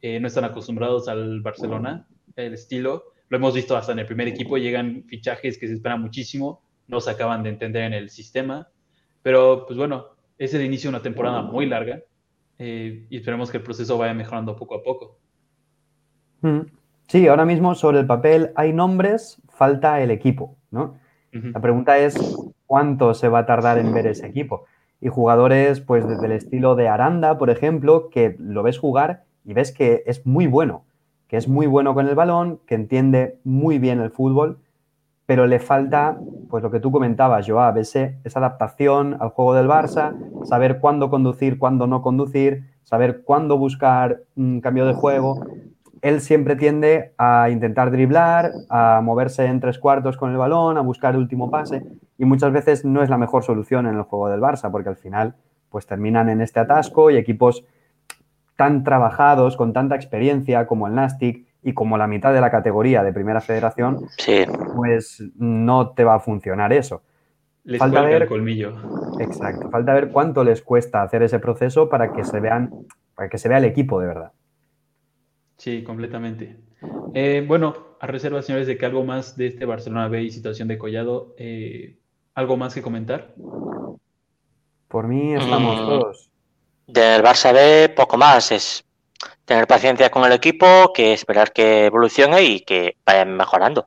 [0.02, 2.06] no están acostumbrados al Barcelona,
[2.36, 3.04] el estilo.
[3.30, 7.00] Lo hemos visto hasta en el primer equipo, llegan fichajes que se esperan muchísimo, no
[7.00, 8.68] se acaban de entender en el sistema.
[9.22, 10.06] Pero, pues bueno,
[10.38, 12.00] es el inicio de una temporada muy larga
[12.58, 15.18] eh, y esperemos que el proceso vaya mejorando poco a poco.
[16.40, 16.60] Mm.
[17.08, 20.98] Sí, ahora mismo sobre el papel hay nombres, falta el equipo, ¿no?
[21.30, 22.16] La pregunta es
[22.66, 24.64] cuánto se va a tardar en ver ese equipo.
[25.00, 29.52] Y jugadores, pues desde el estilo de Aranda, por ejemplo, que lo ves jugar y
[29.52, 30.84] ves que es muy bueno,
[31.28, 34.58] que es muy bueno con el balón, que entiende muy bien el fútbol,
[35.28, 36.16] pero le falta,
[36.48, 40.14] pues lo que tú comentabas, Joab, ese, esa adaptación al juego del Barça,
[40.46, 45.44] saber cuándo conducir, cuándo no conducir, saber cuándo buscar un cambio de juego.
[46.00, 50.80] Él siempre tiende a intentar driblar, a moverse en tres cuartos con el balón, a
[50.80, 51.84] buscar el último pase,
[52.16, 54.96] y muchas veces no es la mejor solución en el juego del Barça, porque al
[54.96, 55.34] final
[55.68, 57.66] pues terminan en este atasco y equipos
[58.56, 63.02] tan trabajados, con tanta experiencia como el Nastic y como la mitad de la categoría
[63.02, 64.44] de Primera Federación, Sí,
[64.76, 67.02] pues no te va a funcionar eso.
[67.64, 68.72] Les Falta ver- el colmillo.
[69.20, 69.68] Exacto.
[69.70, 72.70] Falta ver cuánto les cuesta hacer ese proceso para que se vean,
[73.14, 74.32] para que se vea el equipo de verdad.
[75.58, 76.56] Sí, completamente.
[77.14, 80.68] Eh, bueno, a reserva, señores, de que algo más de este Barcelona B y situación
[80.68, 81.98] de Collado, eh,
[82.34, 83.34] ¿algo más que comentar?
[84.86, 85.86] Por mí estamos Mm.
[85.86, 86.30] todos.
[86.86, 88.82] del Barça B poco más, es
[89.44, 93.86] tener paciencia con el equipo, que esperar que evolucione y que vaya mejorando.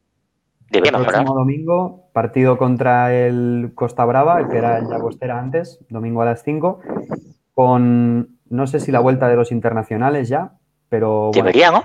[0.70, 1.14] Debe El mejorar.
[1.14, 6.26] próximo domingo, partido contra el Costa Brava, el que era el Llagostera antes, domingo a
[6.26, 6.80] las 5,
[7.54, 10.54] con no sé si la vuelta de los internacionales ya,
[10.90, 11.84] pero bueno, Debería, ¿no?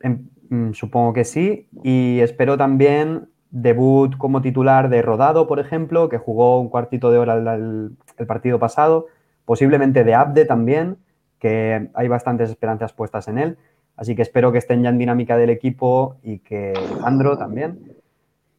[0.00, 1.68] em- mm, supongo que sí.
[1.82, 7.18] Y espero también debut como titular de Rodado, por ejemplo, que jugó un cuartito de
[7.18, 9.06] hora el- el partido pasado,
[9.44, 10.98] posiblemente de Abde también,
[11.40, 13.56] que hay bastantes esperanzas puestas en él.
[13.96, 16.72] Así que espero que estén ya en dinámica del equipo y que
[17.04, 17.96] Andro también,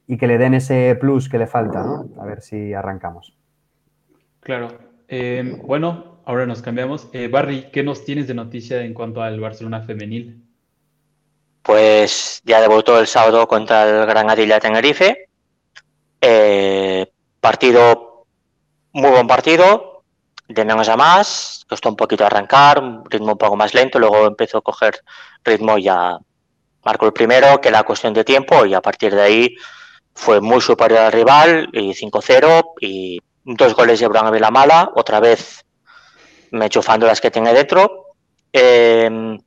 [0.08, 2.10] y que le den ese plus que le falta, ¿no?
[2.22, 3.34] A ver si arrancamos.
[4.42, 4.68] Claro.
[5.08, 7.10] Eh, bueno, ahora nos cambiamos.
[7.14, 10.44] Eh, Barry, ¿qué nos tienes de noticia en cuanto al Barcelona femenil?
[11.64, 15.30] Pues ya debutó el sábado contra el Granadilla Tenerife.
[16.22, 17.08] Eh,
[17.40, 18.26] partido,
[18.94, 19.91] muy buen partido,
[20.54, 21.66] de menos a más.
[21.68, 24.00] Costó un poquito arrancar, un ritmo un poco más lento.
[24.00, 25.00] Luego empezó a coger
[25.44, 26.18] ritmo y ya
[26.84, 28.66] marcó el primero, que era cuestión de tiempo.
[28.66, 29.56] Y a partir de ahí
[30.14, 32.74] fue muy superior al rival y 5-0.
[32.82, 34.92] Y dos goles de Bran Mala.
[34.96, 35.66] Otra vez
[36.52, 38.16] enchufando las que tiene dentro.
[38.54, 39.38] Eh,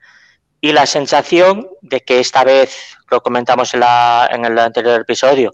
[0.64, 5.52] y la sensación de que esta vez, lo comentamos en, la, en el anterior episodio,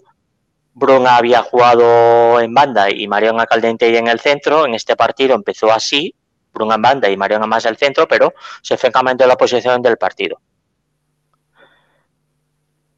[0.73, 4.65] Bruna había jugado en banda y Mariona Caldente en el centro.
[4.65, 6.13] En este partido empezó así,
[6.53, 9.97] Bruna en banda y Mariona más al centro, pero se fue cambiando la posición del
[9.97, 10.39] partido.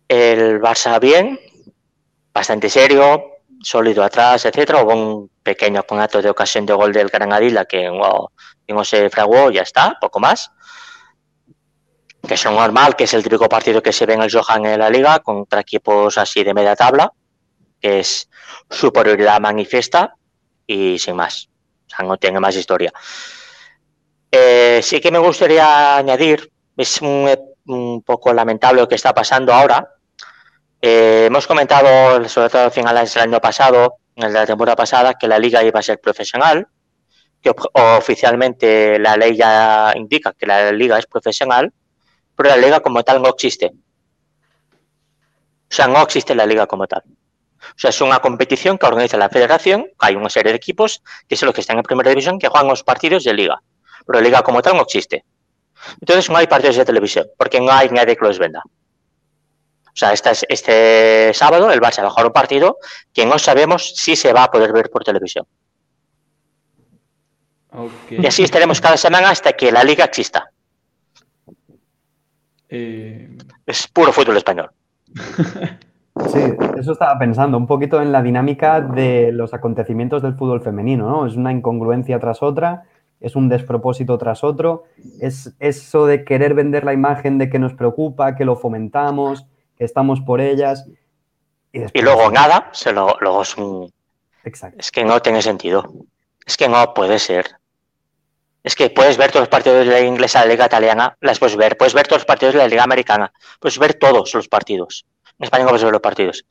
[0.08, 1.40] El Barça bien,
[2.34, 4.84] bastante serio, sólido atrás, etcétera.
[4.84, 8.32] Hubo un pequeño conato de ocasión de gol del Granadilla que no,
[8.68, 10.52] no se fraguó, ya está, poco más
[12.28, 14.80] que es normal, que es el típico partido que se ve en el Johan en
[14.80, 17.12] la liga contra equipos así de media tabla,
[17.84, 18.30] es
[18.70, 20.16] superioridad manifiesta
[20.66, 21.50] y sin más.
[21.88, 22.92] O sea, no tiene más historia.
[24.32, 29.88] Eh, sí que me gustaría añadir, es un, poco lamentable lo que está pasando ahora.
[30.82, 35.28] Eh, hemos comentado, sobre todo al final del año pasado, en la temporada pasada, que
[35.28, 36.68] la liga iba a ser profesional,
[37.42, 41.72] que oficialmente la ley ya indica que la liga es profesional,
[42.36, 43.68] pero la liga como tal no existe.
[43.68, 47.04] O sea, no existe la liga como tal.
[47.70, 51.36] O sea, es una competición que organiza la federación, hay una serie de equipos que
[51.36, 53.62] son los que están en primera división que juegan los partidos de liga.
[54.06, 55.24] Pero la liga como tal no existe.
[56.00, 58.62] Entonces no hay partidos de televisión, porque no hay nadie que los venda.
[58.66, 62.78] O sea, este, este sábado el Barça va a jugar un partido
[63.14, 65.46] que no sabemos si se va a poder ver por televisión.
[68.10, 70.50] Y así estaremos cada semana hasta que la liga exista.
[72.70, 74.72] Eh, es puro fútbol español.
[76.32, 76.40] Sí,
[76.78, 81.26] eso estaba pensando, un poquito en la dinámica de los acontecimientos del fútbol femenino, ¿no?
[81.26, 82.84] Es una incongruencia tras otra,
[83.20, 84.84] es un despropósito tras otro,
[85.20, 89.86] es eso de querer vender la imagen de que nos preocupa, que lo fomentamos, que
[89.86, 90.88] estamos por ellas.
[91.72, 93.92] Y, luego nada, se lo, luego es un...
[94.44, 94.78] Exacto.
[94.80, 95.92] Es que no tiene sentido.
[96.46, 97.46] Es que no puede ser
[98.64, 101.38] es que puedes ver todos los partidos de la inglesa, de la liga italiana, las
[101.38, 101.78] puedes ver.
[101.78, 103.32] Puedes ver todos los partidos de la liga americana.
[103.60, 105.06] Puedes ver todos los partidos.
[105.44, 106.46] España puedes ver los partidos.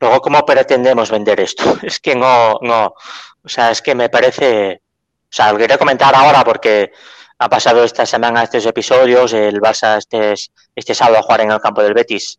[0.00, 1.76] Luego, ¿cómo pretendemos vender esto?
[1.82, 2.94] Es que no, no.
[3.42, 4.82] O sea, es que me parece.
[5.24, 6.92] O sea, lo quería comentar ahora porque
[7.38, 9.32] ha pasado esta semana estos episodios.
[9.32, 10.34] El Barça este,
[10.74, 12.38] este sábado a jugar en el campo del Betis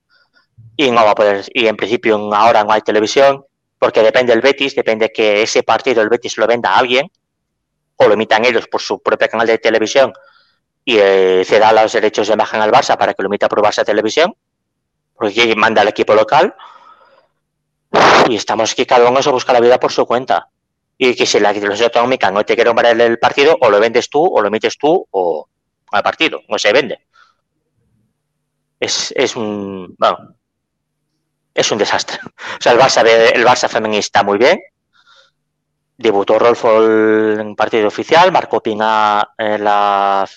[0.78, 1.46] y no va a poder.
[1.54, 3.46] Y en principio ahora no hay televisión
[3.78, 7.12] porque depende del Betis, depende que ese partido el Betis lo venda a alguien
[7.98, 10.14] o lo emitan ellos por su propio canal de televisión
[10.84, 13.84] y eh, ceda los derechos de imagen al Barça para que lo emita por Barça
[13.84, 14.36] Televisión,
[15.16, 16.56] porque manda el equipo local.
[18.28, 20.50] Y estamos aquí cada uno se busca la vida por su cuenta.
[20.98, 24.10] Y que si la televisión autonómica no te quiere ver el partido, o lo vendes
[24.10, 25.48] tú, o lo emites tú, o
[25.92, 27.06] al partido, no se vende.
[28.80, 29.96] Es, es un.
[29.98, 30.36] Bueno,
[31.54, 32.20] es un desastre.
[32.26, 34.60] O sea, el Barça, el Barça feminista muy bien,
[35.98, 40.28] Debutó Rolfo en partido oficial, marcó Pina en la,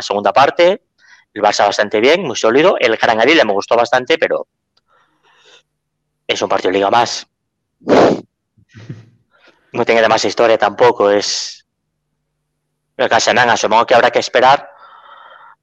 [0.00, 0.82] segunda parte.
[1.34, 2.76] El Barça bastante bien, muy sólido.
[2.78, 4.46] El Granadilla me gustó bastante, pero
[6.26, 7.26] es un partido liga más.
[9.72, 11.10] No tiene demasiada historia tampoco.
[11.10, 11.66] Es
[12.96, 13.56] el Casananga.
[13.56, 14.70] Supongo que habrá que esperar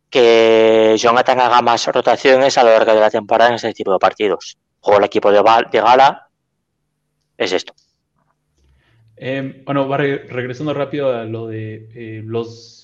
[0.09, 3.99] que Jonathan haga más rotaciones a lo largo de la temporada en este tipo de
[3.99, 4.57] partidos.
[4.81, 6.27] Juego el equipo de, Gala.
[7.37, 7.73] Es esto.
[9.15, 12.80] Em, bueno, va regresando rápido a lo de eh, los,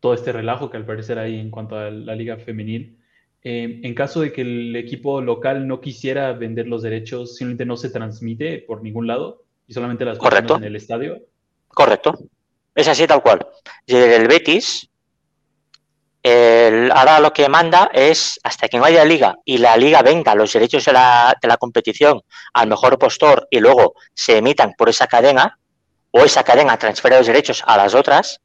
[0.00, 2.98] todo este relajo que al parecer hay en cuanto a la liga femenil.
[3.42, 7.76] Em, en caso de que el equipo local no quisiera vender los derechos, simplemente no
[7.76, 10.56] se transmite por ningún lado y solamente las Correcto.
[10.56, 11.18] en el estadio.
[11.68, 12.18] Correcto.
[12.74, 13.46] Es así tal cual.
[13.86, 14.88] El Betis,
[16.92, 20.52] ahora lo que manda es, hasta que no haya liga y la liga venga los
[20.52, 22.20] derechos de la, de la competición
[22.54, 25.58] al mejor postor y luego se emitan por esa cadena,
[26.10, 28.40] o esa cadena transfiere los derechos a las otras,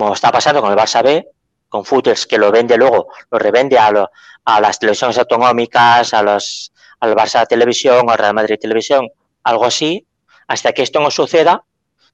[0.00, 1.28] como está pasando con el Barça B,
[1.68, 7.14] con Footers que lo vende luego, lo revende a, las televisiones autonómicas, a los, al
[7.14, 9.10] Barça Televisión, al Real Madrid Televisión,
[9.44, 10.06] algo así,
[10.48, 11.64] hasta que esto no suceda,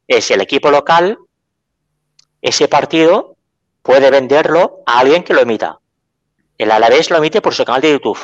[0.08, 1.16] es el equipo local,
[2.42, 3.36] ese partido
[3.82, 5.78] puede venderlo a alguien que lo emita.
[6.58, 8.18] El Alavés lo emite por su canal de YouTube.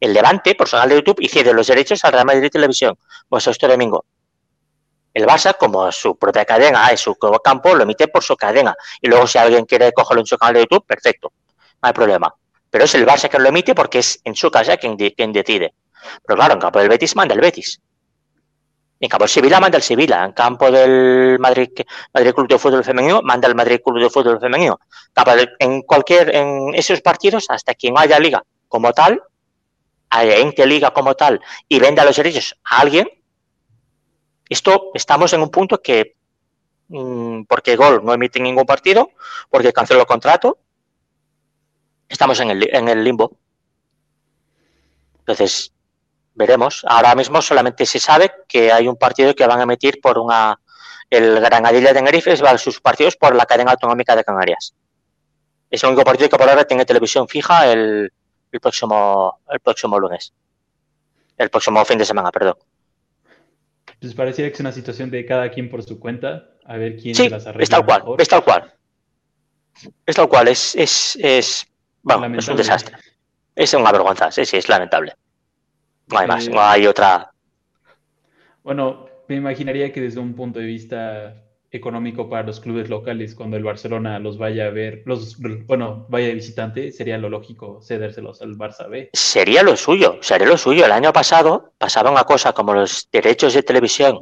[0.00, 2.98] El Levante, por su canal de YouTube, y cede los derechos al Real Madrid Televisión.
[3.28, 4.04] Pues este domingo.
[5.18, 8.76] El Barça, como su propia cadena, es su campo, lo emite por su cadena.
[9.00, 11.32] Y luego, si alguien quiere cogerlo en su canal de YouTube, perfecto,
[11.82, 12.32] no hay problema.
[12.70, 15.74] Pero es el Barça que lo emite porque es en su casa quien, quien decide.
[16.24, 17.80] Pero claro, en campo del Betis manda el Betis.
[19.00, 20.24] En campo del Sevilla manda el Sevilla.
[20.24, 21.70] En campo del Madrid,
[22.14, 24.78] Madrid Club de Fútbol Femenino manda el Madrid Club de Fútbol Femenino.
[25.58, 29.20] En cualquier, en esos partidos, hasta que no haya liga como tal,
[30.10, 33.08] haya ente liga como tal y venda los derechos a alguien,
[34.48, 36.16] esto estamos en un punto que
[36.88, 39.10] mm, porque Gol no emite ningún partido,
[39.50, 40.58] porque canceló el contrato.
[42.08, 43.36] Estamos en el, en el limbo.
[45.20, 45.72] Entonces,
[46.34, 46.84] veremos.
[46.88, 50.58] Ahora mismo solamente se sabe que hay un partido que van a emitir por una.
[51.10, 54.74] El Granadilla de Tenerife va a sus partidos por la cadena autonómica de Canarias.
[55.70, 58.12] Es el único partido que por ahora tiene televisión fija el,
[58.52, 60.32] el próximo, el próximo lunes.
[61.36, 62.56] El próximo fin de semana, perdón.
[64.00, 67.14] Pues pareciera que es una situación de cada quien por su cuenta, a ver quién
[67.14, 68.22] Sí, se las arregla es tal cual, mejor.
[68.22, 68.74] es tal cual.
[70.06, 71.66] Es tal cual, es, es, es,
[72.02, 72.96] bueno, es un desastre.
[73.54, 75.14] Es una vergüenza, sí, sí, es lamentable.
[76.08, 77.32] No hay más, Eh, no hay otra.
[78.62, 81.34] Bueno, me imaginaría que desde un punto de vista
[81.70, 86.28] económico para los clubes locales, cuando el Barcelona los vaya a ver, los, bueno, vaya
[86.28, 89.10] de visitante, sería lo lógico cedérselos al Barça B.
[89.12, 90.86] Sería lo suyo, sería lo suyo.
[90.86, 94.20] El año pasado pasaba una cosa como los derechos de televisión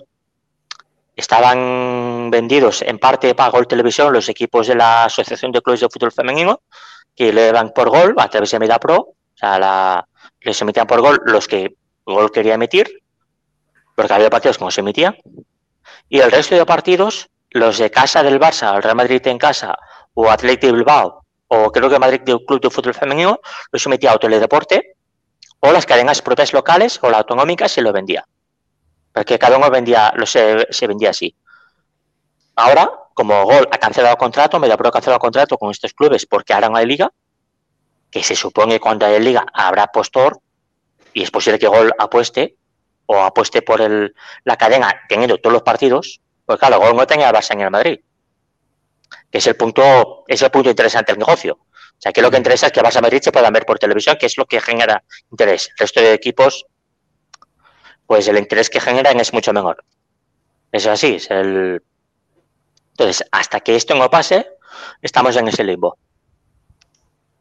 [1.17, 5.89] estaban vendidos en parte para Gol Televisión, los equipos de la Asociación de Clubes de
[5.89, 6.61] Fútbol Femenino,
[7.15, 10.09] que le dan por gol a través de Media Pro, o sea, la,
[10.43, 13.03] les emitían por gol los que Gol quería emitir,
[13.97, 15.17] porque había partidos que no se emitían,
[16.09, 19.77] y el resto de partidos, los de casa del Barça, el Real Madrid en casa,
[20.15, 23.41] o Athletic Bilbao, o creo que Madrid Club de Fútbol Femenino,
[23.73, 24.97] los emitía o Teledeporte,
[25.61, 28.27] o las cadenas propias locales o la autonómica se lo vendía.
[29.13, 31.35] Porque cada uno vendía, lo se, vendía así.
[32.57, 36.69] Ahora, como Gol ha cancelado contrato, Mediapro ha cancelado contrato con estos clubes porque ahora
[36.69, 37.11] no hay liga,
[38.11, 40.41] que se supone que cuando hay liga habrá postor,
[41.15, 42.57] y es posible que Gol apueste,
[43.07, 44.15] o apueste por el,
[44.45, 48.01] la cadena teniendo todos los partidos, pues claro, Gol no tenía Barça en el Madrid.
[49.31, 51.55] Que es el punto, es el punto interesante del negocio.
[51.61, 54.17] O sea, que lo que interesa es que Barça Madrid se puedan ver por televisión,
[54.19, 55.69] que es lo que genera interés.
[55.71, 56.67] El resto de equipos,
[58.07, 59.85] pues el interés que generan es mucho menor.
[60.73, 61.83] Es así, es el...
[62.91, 64.47] Entonces, hasta que esto no pase,
[65.03, 65.97] estamos en ese limbo.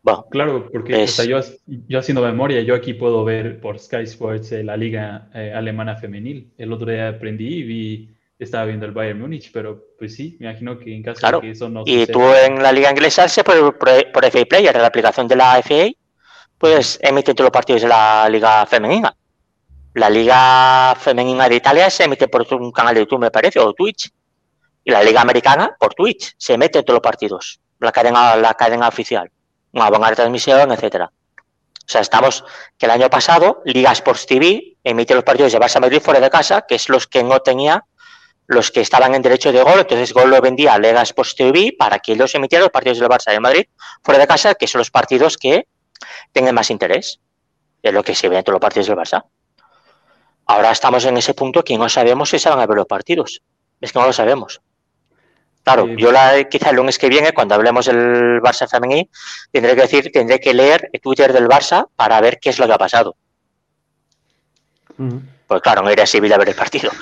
[0.03, 3.79] Bueno, Claro, porque Es- o sea, yo, yo haciendo memoria, yo aquí puedo ver por
[3.79, 6.51] Sky Sports eh, la liga eh, alemana femenil.
[6.57, 10.49] El otro día aprendí y vi, estaba viendo el Bayern Múnich, pero pues sí, me
[10.49, 12.89] imagino que en caso Claro, de que eso no y suceda- tú en la liga
[12.91, 15.87] inglesa, por, por, por FA Player, la aplicación de la FA,
[16.57, 19.15] puedes emitir todos los partidos de la liga femenina.
[19.93, 23.71] La liga femenina de Italia se emite por un canal de YouTube, me parece, o
[23.73, 24.11] Twitch.
[24.83, 26.33] Y la liga americana por Twitch.
[26.37, 27.59] Se emite todos los partidos.
[27.79, 29.31] La cadena, la cadena oficial.
[29.71, 31.09] Una buena retransmisión, etcétera.
[31.37, 32.43] O sea, estamos
[32.77, 36.29] que el año pasado Liga Sports TV emite los partidos de Barça Madrid fuera de
[36.29, 37.85] casa, que es los que no tenía
[38.47, 41.75] los que estaban en derecho de gol, entonces Gol lo vendía a Liga Sports TV
[41.77, 43.65] para que ellos emitieran los partidos del Barça de Madrid
[44.03, 45.67] fuera de casa, que son los partidos que
[46.31, 47.19] tengan más interés
[47.81, 49.25] de lo que se ve entre los partidos del Barça.
[50.45, 53.41] Ahora estamos en ese punto que no sabemos si se van a ver los partidos.
[53.81, 54.61] Es que no lo sabemos.
[55.63, 59.09] Claro, yo la, quizá el lunes que viene, cuando hablemos del Barça femení,
[59.51, 62.67] tendré que decir, tendré que leer el Twitter del Barça para ver qué es lo
[62.67, 63.15] que ha pasado.
[65.47, 66.91] Pues claro, no iré a Sevilla a ver el partido.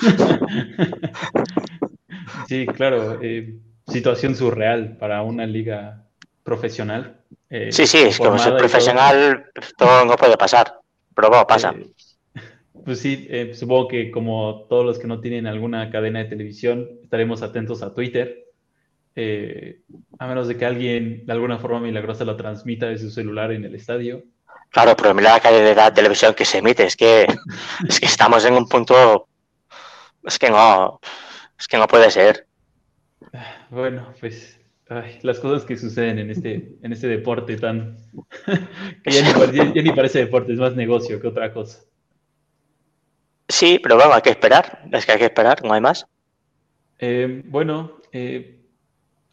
[2.48, 3.54] Sí, claro, eh,
[3.86, 6.06] situación surreal para una liga
[6.42, 7.20] profesional.
[7.50, 8.58] eh, Sí, sí, es que como soy y todo.
[8.58, 10.74] profesional, esto no puede pasar.
[11.14, 11.74] Pero bueno, pasa.
[11.78, 11.90] Eh,
[12.84, 16.88] pues sí, eh, supongo que como todos los que no tienen alguna cadena de televisión,
[17.02, 18.40] estaremos atentos a Twitter.
[20.18, 23.64] a menos de que alguien de alguna forma milagrosa lo transmita de su celular en
[23.64, 24.24] el estadio.
[24.74, 27.26] Claro, pero mira la calidad de televisión que se emite, es que,
[27.88, 29.28] es que estamos en un punto,
[30.24, 31.00] es que no,
[31.58, 32.46] es que no puede ser.
[33.70, 37.96] Bueno, pues ay, las cosas que suceden en este, en este deporte tan...
[39.04, 41.80] que ya ni, pare- ya ni parece deporte, es más negocio que otra cosa.
[43.48, 46.06] Sí, pero bueno, hay que esperar, es que hay que esperar, no hay más.
[46.98, 48.60] Eh, bueno, eh,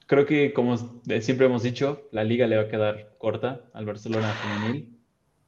[0.07, 0.77] creo que como
[1.21, 5.00] siempre hemos dicho, la liga le va a quedar corta al Barcelona femenil.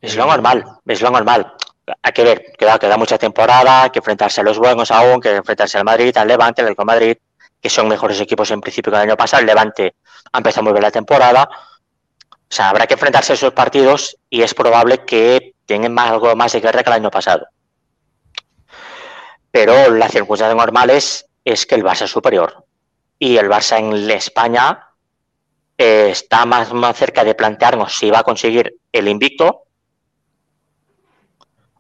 [0.03, 1.53] Es lo normal, es lo normal.
[2.01, 5.33] Hay que ver, queda, queda mucha temporada, hay que enfrentarse a los buenos aún, que
[5.33, 7.17] enfrentarse al Madrid, al Levante, al de Madrid,
[7.61, 9.39] que son mejores equipos en principio que el año pasado.
[9.39, 9.95] El Levante
[10.29, 11.47] ha empezado muy bien la temporada.
[11.49, 16.35] O sea, habrá que enfrentarse a esos partidos y es probable que tengan más, algo
[16.35, 17.47] más de guerra que el año pasado.
[19.51, 22.65] Pero las circunstancias normales es que el Barça es superior.
[23.19, 24.85] Y el Barça en España
[25.77, 29.63] eh, está más, más cerca de plantearnos si va a conseguir el invicto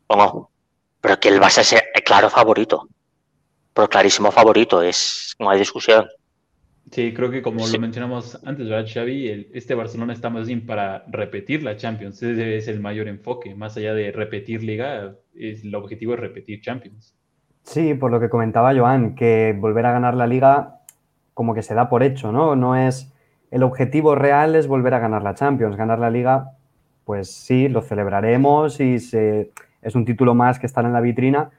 [0.07, 0.49] o no.
[1.01, 2.87] Pero que el Barça es el claro favorito.
[3.73, 6.07] Pero clarísimo favorito, es no hay discusión.
[6.91, 7.73] Sí, creo que como Sí.
[7.73, 9.27] lo mencionamos antes, ¿verdad, Xavi?
[9.29, 12.21] El- este Barcelona está más bien para repetir la Champions.
[12.21, 13.55] Ese es el mayor enfoque.
[13.55, 17.15] Más allá de repetir Liga, es, el objetivo es repetir Champions.
[17.63, 20.81] Sí, por lo que comentaba Joan, que volver a ganar la liga
[21.33, 22.55] como que se da por hecho, ¿no?
[22.55, 23.11] No es
[23.49, 26.51] el objetivo real es volver a ganar la Champions, ganar la Liga,
[27.05, 29.51] pues sí, lo celebraremos y se,
[29.83, 31.51] es un título más que estar en la vitrina,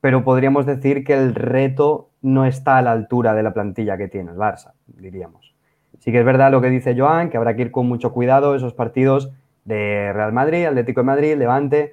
[0.00, 4.08] pero podríamos decir que el reto no está a la altura de la plantilla que
[4.08, 5.54] tiene el Barça, diríamos.
[5.98, 8.54] Sí que es verdad lo que dice Joan, que habrá que ir con mucho cuidado
[8.54, 9.32] esos partidos
[9.64, 11.92] de Real Madrid, Atlético de Madrid, Levante,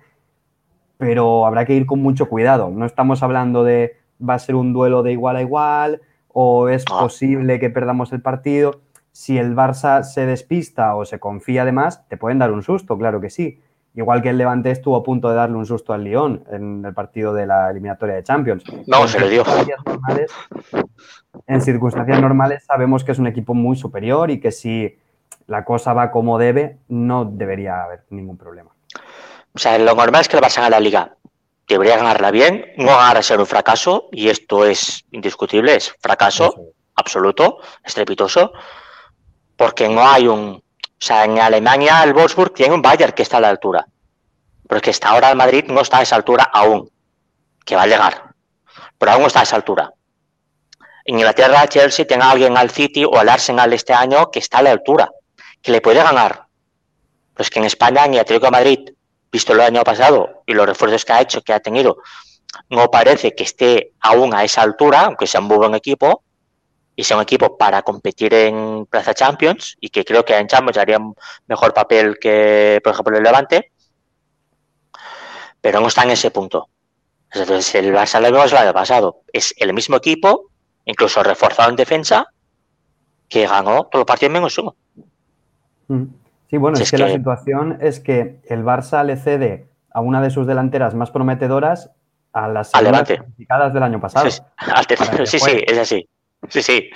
[0.98, 2.70] pero habrá que ir con mucho cuidado.
[2.70, 6.86] No estamos hablando de va a ser un duelo de igual a igual o es
[6.86, 8.82] posible que perdamos el partido
[9.16, 12.98] si el Barça se despista o se confía de más, te pueden dar un susto,
[12.98, 13.62] claro que sí.
[13.96, 16.94] Igual que el Levante estuvo a punto de darle un susto al Lyon en el
[16.94, 18.64] partido de la eliminatoria de Champions.
[18.88, 19.44] No, se lo dio.
[21.48, 24.98] En circunstancias normales sabemos que es un equipo muy superior y que si
[25.48, 28.72] la cosa va como debe, no debería haber ningún problema.
[29.54, 31.16] O sea, lo normal es que el Barça gane la liga.
[31.68, 36.54] Debería ganarla bien, no ganar a ser un fracaso, y esto es indiscutible, es fracaso
[36.96, 38.52] absoluto, estrepitoso
[39.56, 40.62] porque no hay un...
[41.02, 43.86] O sea, en Alemania el Wolfsburg tiene un Bayern que está a la altura,
[44.68, 46.90] pero es que está ahora el Madrid no está a esa altura aún,
[47.66, 48.34] que va a llegar,
[48.98, 49.92] pero aún no está a esa altura.
[51.04, 54.58] En Inglaterra, Chelsea tiene a alguien al City o al Arsenal este año que está
[54.58, 55.12] a la altura,
[55.62, 56.48] que le puede ganar.
[57.34, 58.90] Pero es que en España, el Atlético de Madrid,
[59.32, 61.98] visto el año pasado y los refuerzos que ha hecho, que ha tenido,
[62.70, 66.24] no parece que esté aún a esa altura, aunque sea un buen equipo,
[66.96, 70.78] y sea un equipo para competir en Plaza Champions y que creo que en Champions
[70.78, 71.16] haría un
[71.48, 73.72] mejor papel que, por ejemplo, el Levante,
[75.60, 76.70] pero no está en ese punto.
[77.32, 79.22] Entonces, el Barça lo vemos el año pasado.
[79.34, 80.52] Es el mismo equipo,
[80.86, 82.28] incluso reforzado en defensa,
[83.28, 84.76] que ganó todo el partido menos uno.
[85.88, 86.04] Mm.
[86.50, 90.30] Sí, bueno, es, que, la situación es que el Barça le cede a una de
[90.30, 91.92] sus delanteras más prometedoras
[92.32, 94.30] a las clasificadas del año pasado.
[94.30, 96.08] sí, sí, es así.
[96.50, 96.90] Sí, sí.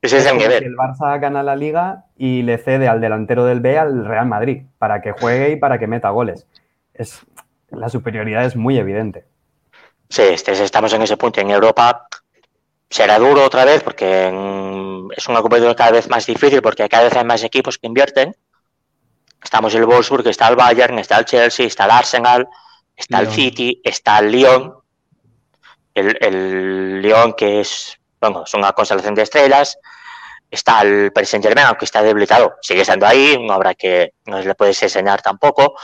[0.00, 0.64] Ese es, el nivel.
[0.64, 4.62] El Barça gana la liga y le cede al delantero del B al Real Madrid
[4.78, 6.46] para que juegue y para que meta goles.
[6.94, 7.20] Es,
[7.70, 9.24] la superioridad es muy evidente.
[10.08, 11.40] Sí, este, estamos en ese punto.
[11.40, 12.06] En Europa
[12.88, 14.28] será duro otra vez porque
[15.16, 18.36] es una competición cada vez más difícil porque cada vez hay más equipos que invierten.
[19.42, 22.48] Estamos en el Wolfsburg, está el Bayern, está el Chelsea, está el Arsenal,
[22.96, 24.74] está el City, está el Lyon.
[25.94, 29.78] El, el Lyon que es bueno, es una constelación de estrellas.
[30.50, 34.40] Está el Paris Saint Germain, aunque está debilitado, sigue estando ahí, no habrá que, no
[34.40, 35.74] le puedes enseñar tampoco.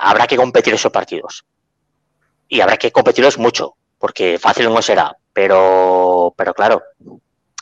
[0.00, 1.44] habrá que competir esos partidos.
[2.48, 5.16] Y habrá que competirlos mucho, porque fácil no será.
[5.32, 6.82] Pero, pero claro,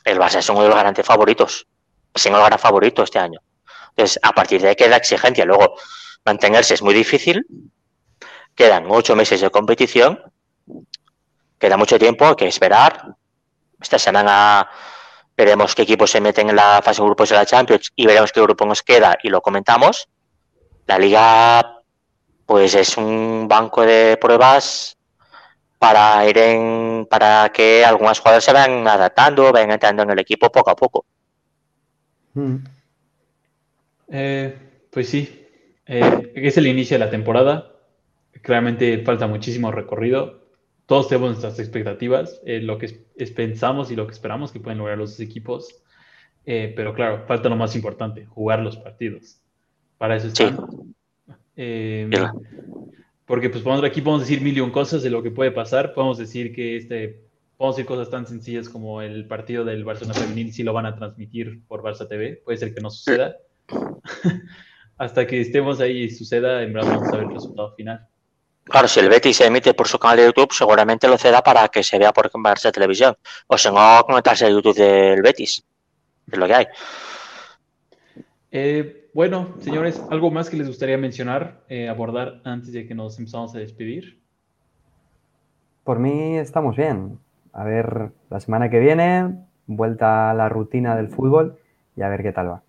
[0.05, 1.66] el Barça es uno de los garantes favoritos.
[2.27, 3.41] Uno de los gran favorito este año.
[3.91, 5.45] Entonces, a partir de ahí queda exigencia.
[5.45, 5.77] Luego,
[6.25, 7.47] mantenerse es muy difícil.
[8.55, 10.20] Quedan ocho meses de competición
[11.64, 13.16] Queda mucho tiempo, hay que esperar.
[13.80, 14.68] Esta semana
[15.34, 18.32] veremos qué equipos se meten en la fase de grupos de la Champions y veremos
[18.32, 20.06] qué grupo nos queda y lo comentamos.
[20.86, 21.80] La liga,
[22.44, 24.98] pues es un banco de pruebas
[25.78, 30.52] para ir en, para que algunas jugadores se vayan adaptando, vayan entrando en el equipo
[30.52, 31.06] poco a poco.
[32.34, 32.56] Mm.
[34.08, 34.58] Eh,
[34.90, 35.48] pues sí,
[35.86, 37.72] eh, es el inicio de la temporada.
[38.42, 40.43] Claramente falta muchísimo recorrido
[40.87, 42.89] todos tenemos nuestras expectativas, eh, lo que
[43.35, 45.82] pensamos y lo que esperamos que pueden lograr los equipos.
[46.47, 49.41] Eh, pero claro, falta lo más importante, jugar los partidos.
[49.97, 50.59] Para eso están.
[51.57, 52.11] Eh,
[53.24, 55.95] porque pues aquí podemos decir mil y cosas de lo que puede pasar.
[55.95, 57.22] Podemos decir que este,
[57.57, 60.95] podemos decir cosas tan sencillas como el partido del Barcelona femenil si lo van a
[60.95, 62.43] transmitir por Barça TV.
[62.45, 63.37] Puede ser que no suceda.
[64.99, 68.07] Hasta que estemos ahí y suceda, en verdad vamos a ver el resultado final.
[68.64, 71.68] Claro, si el Betis se emite por su canal de YouTube, seguramente lo ceda para
[71.68, 73.14] que se vea por de televisión.
[73.46, 75.62] O si no, conectarse al YouTube del Betis.
[76.30, 76.66] Es lo que hay.
[78.50, 83.18] Eh, bueno, señores, ¿algo más que les gustaría mencionar, eh, abordar antes de que nos
[83.18, 84.22] empezamos a despedir?
[85.82, 87.18] Por mí estamos bien.
[87.52, 91.58] A ver, la semana que viene, vuelta a la rutina del fútbol
[91.96, 92.62] y a ver qué tal va.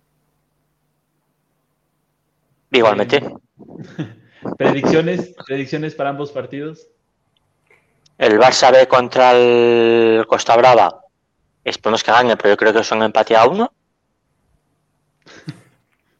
[2.70, 3.22] Igualmente.
[4.56, 5.34] ¿Predicciones?
[5.46, 6.88] ¿Predicciones para ambos partidos?
[8.18, 11.02] El Barça B contra el Costa Brava.
[11.64, 13.72] Esperemos que gane, pero yo creo que son empate a uno.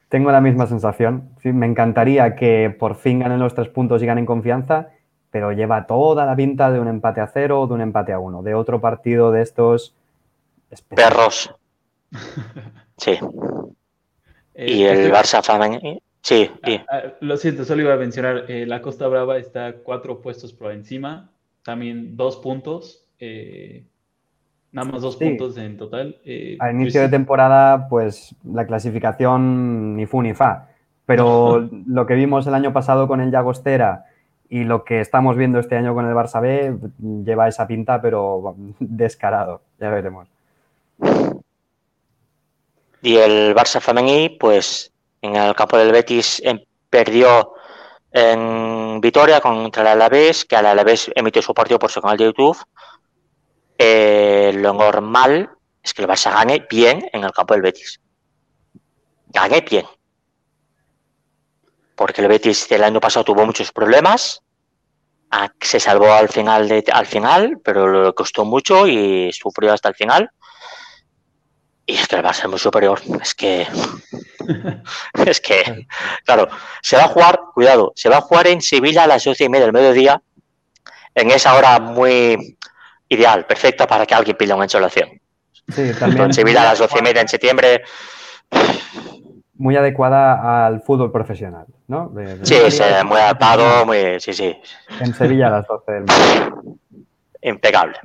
[0.08, 1.30] Tengo la misma sensación.
[1.42, 4.88] Sí, me encantaría que por fin ganen los tres puntos y ganen confianza,
[5.30, 8.18] pero lleva toda la pinta de un empate a cero o de un empate a
[8.18, 9.94] uno, de otro partido de estos.
[10.94, 11.54] Perros.
[12.98, 13.18] Sí.
[14.54, 15.42] Eh, y el Barça
[16.26, 20.20] Sí, ah, ah, lo siento, solo iba a mencionar, eh, la Costa Brava está cuatro
[20.20, 21.30] puestos por encima,
[21.62, 23.06] también dos puntos.
[23.20, 23.84] Eh,
[24.72, 25.24] Nada más dos Sí.
[25.24, 26.18] puntos en total.
[26.24, 27.10] Eh, Al pues inicio de sí.
[27.12, 30.68] temporada, pues la clasificación ni fu ni fa.
[31.06, 34.06] Pero lo que vimos el año pasado con el Llagostera
[34.48, 36.76] y lo que estamos viendo este año con el Barça B
[37.24, 39.62] lleva esa pinta, pero descarado.
[39.78, 40.26] Ya veremos.
[43.00, 44.92] Y el Barça femení, pues
[45.34, 47.52] en el campo del Betis em, perdió
[48.10, 52.24] en Vitoria contra el Alavés, que el Alavés emitió su partido por su canal de
[52.24, 52.56] YouTube.
[53.78, 55.50] Eh, lo normal
[55.82, 58.00] es que el Barça gane bien en el campo del Betis.
[59.26, 59.86] Gane bien.
[61.94, 64.42] Porque el Betis del año pasado tuvo muchos problemas.
[65.30, 69.90] Ah, Se salvó al final, de, al final, pero le costó mucho y sufrió hasta
[69.90, 70.30] el final.
[71.87, 73.01] Y es que el Barça es muy superior.
[73.22, 73.66] Es que.
[75.26, 75.87] es que.
[76.24, 76.49] Claro,
[76.82, 79.49] se va a jugar, cuidado, se va a jugar en Sevilla a las doce y
[79.49, 80.20] media del mediodía.
[81.14, 82.59] En esa hora muy
[83.09, 85.09] ideal, perfecta para que alguien pida una insolación.
[85.68, 87.82] Sí, también En Sevilla a las doce y media en septiembre.
[89.55, 92.09] muy adecuada al fútbol profesional, ¿no?
[92.11, 94.20] De- de- Sí, es eh, muy adaptado, muy.
[94.20, 94.55] Sí, sí.
[95.01, 96.53] En Sevilla a las 12 del mediodía.
[97.43, 97.99] Impecable.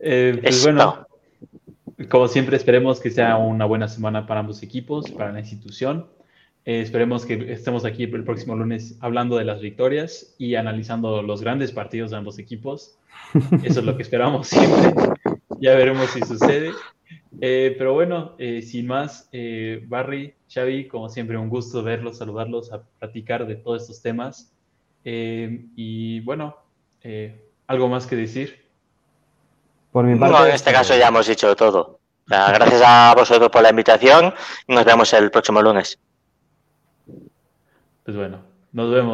[0.00, 1.06] Eh, pues Es- bueno,
[2.08, 6.06] como siempre, esperemos que sea una buena semana para ambos equipos, para la institución.
[6.64, 11.40] Eh, esperemos que estemos aquí el próximo lunes hablando de las victorias y analizando los
[11.42, 12.98] grandes partidos de ambos equipos.
[13.62, 14.94] Eso es lo que esperamos siempre.
[15.60, 16.70] Ya veremos si sucede.
[17.40, 22.72] Eh, pero bueno, eh, sin más, eh, Barry, Xavi, como siempre, un gusto verlos, saludarlos,
[22.72, 24.54] a platicar de todos estos temas.
[25.04, 26.56] Eh, y bueno,
[27.02, 28.61] eh, ¿algo más que decir?
[29.92, 32.00] Por mi parte, No, en este caso ya hemos dicho todo.
[32.26, 34.32] Gracias a vosotros por la invitación
[34.66, 35.98] y nos vemos el próximo lunes.
[38.04, 38.38] Pues bueno,
[38.72, 39.10] nos vemos.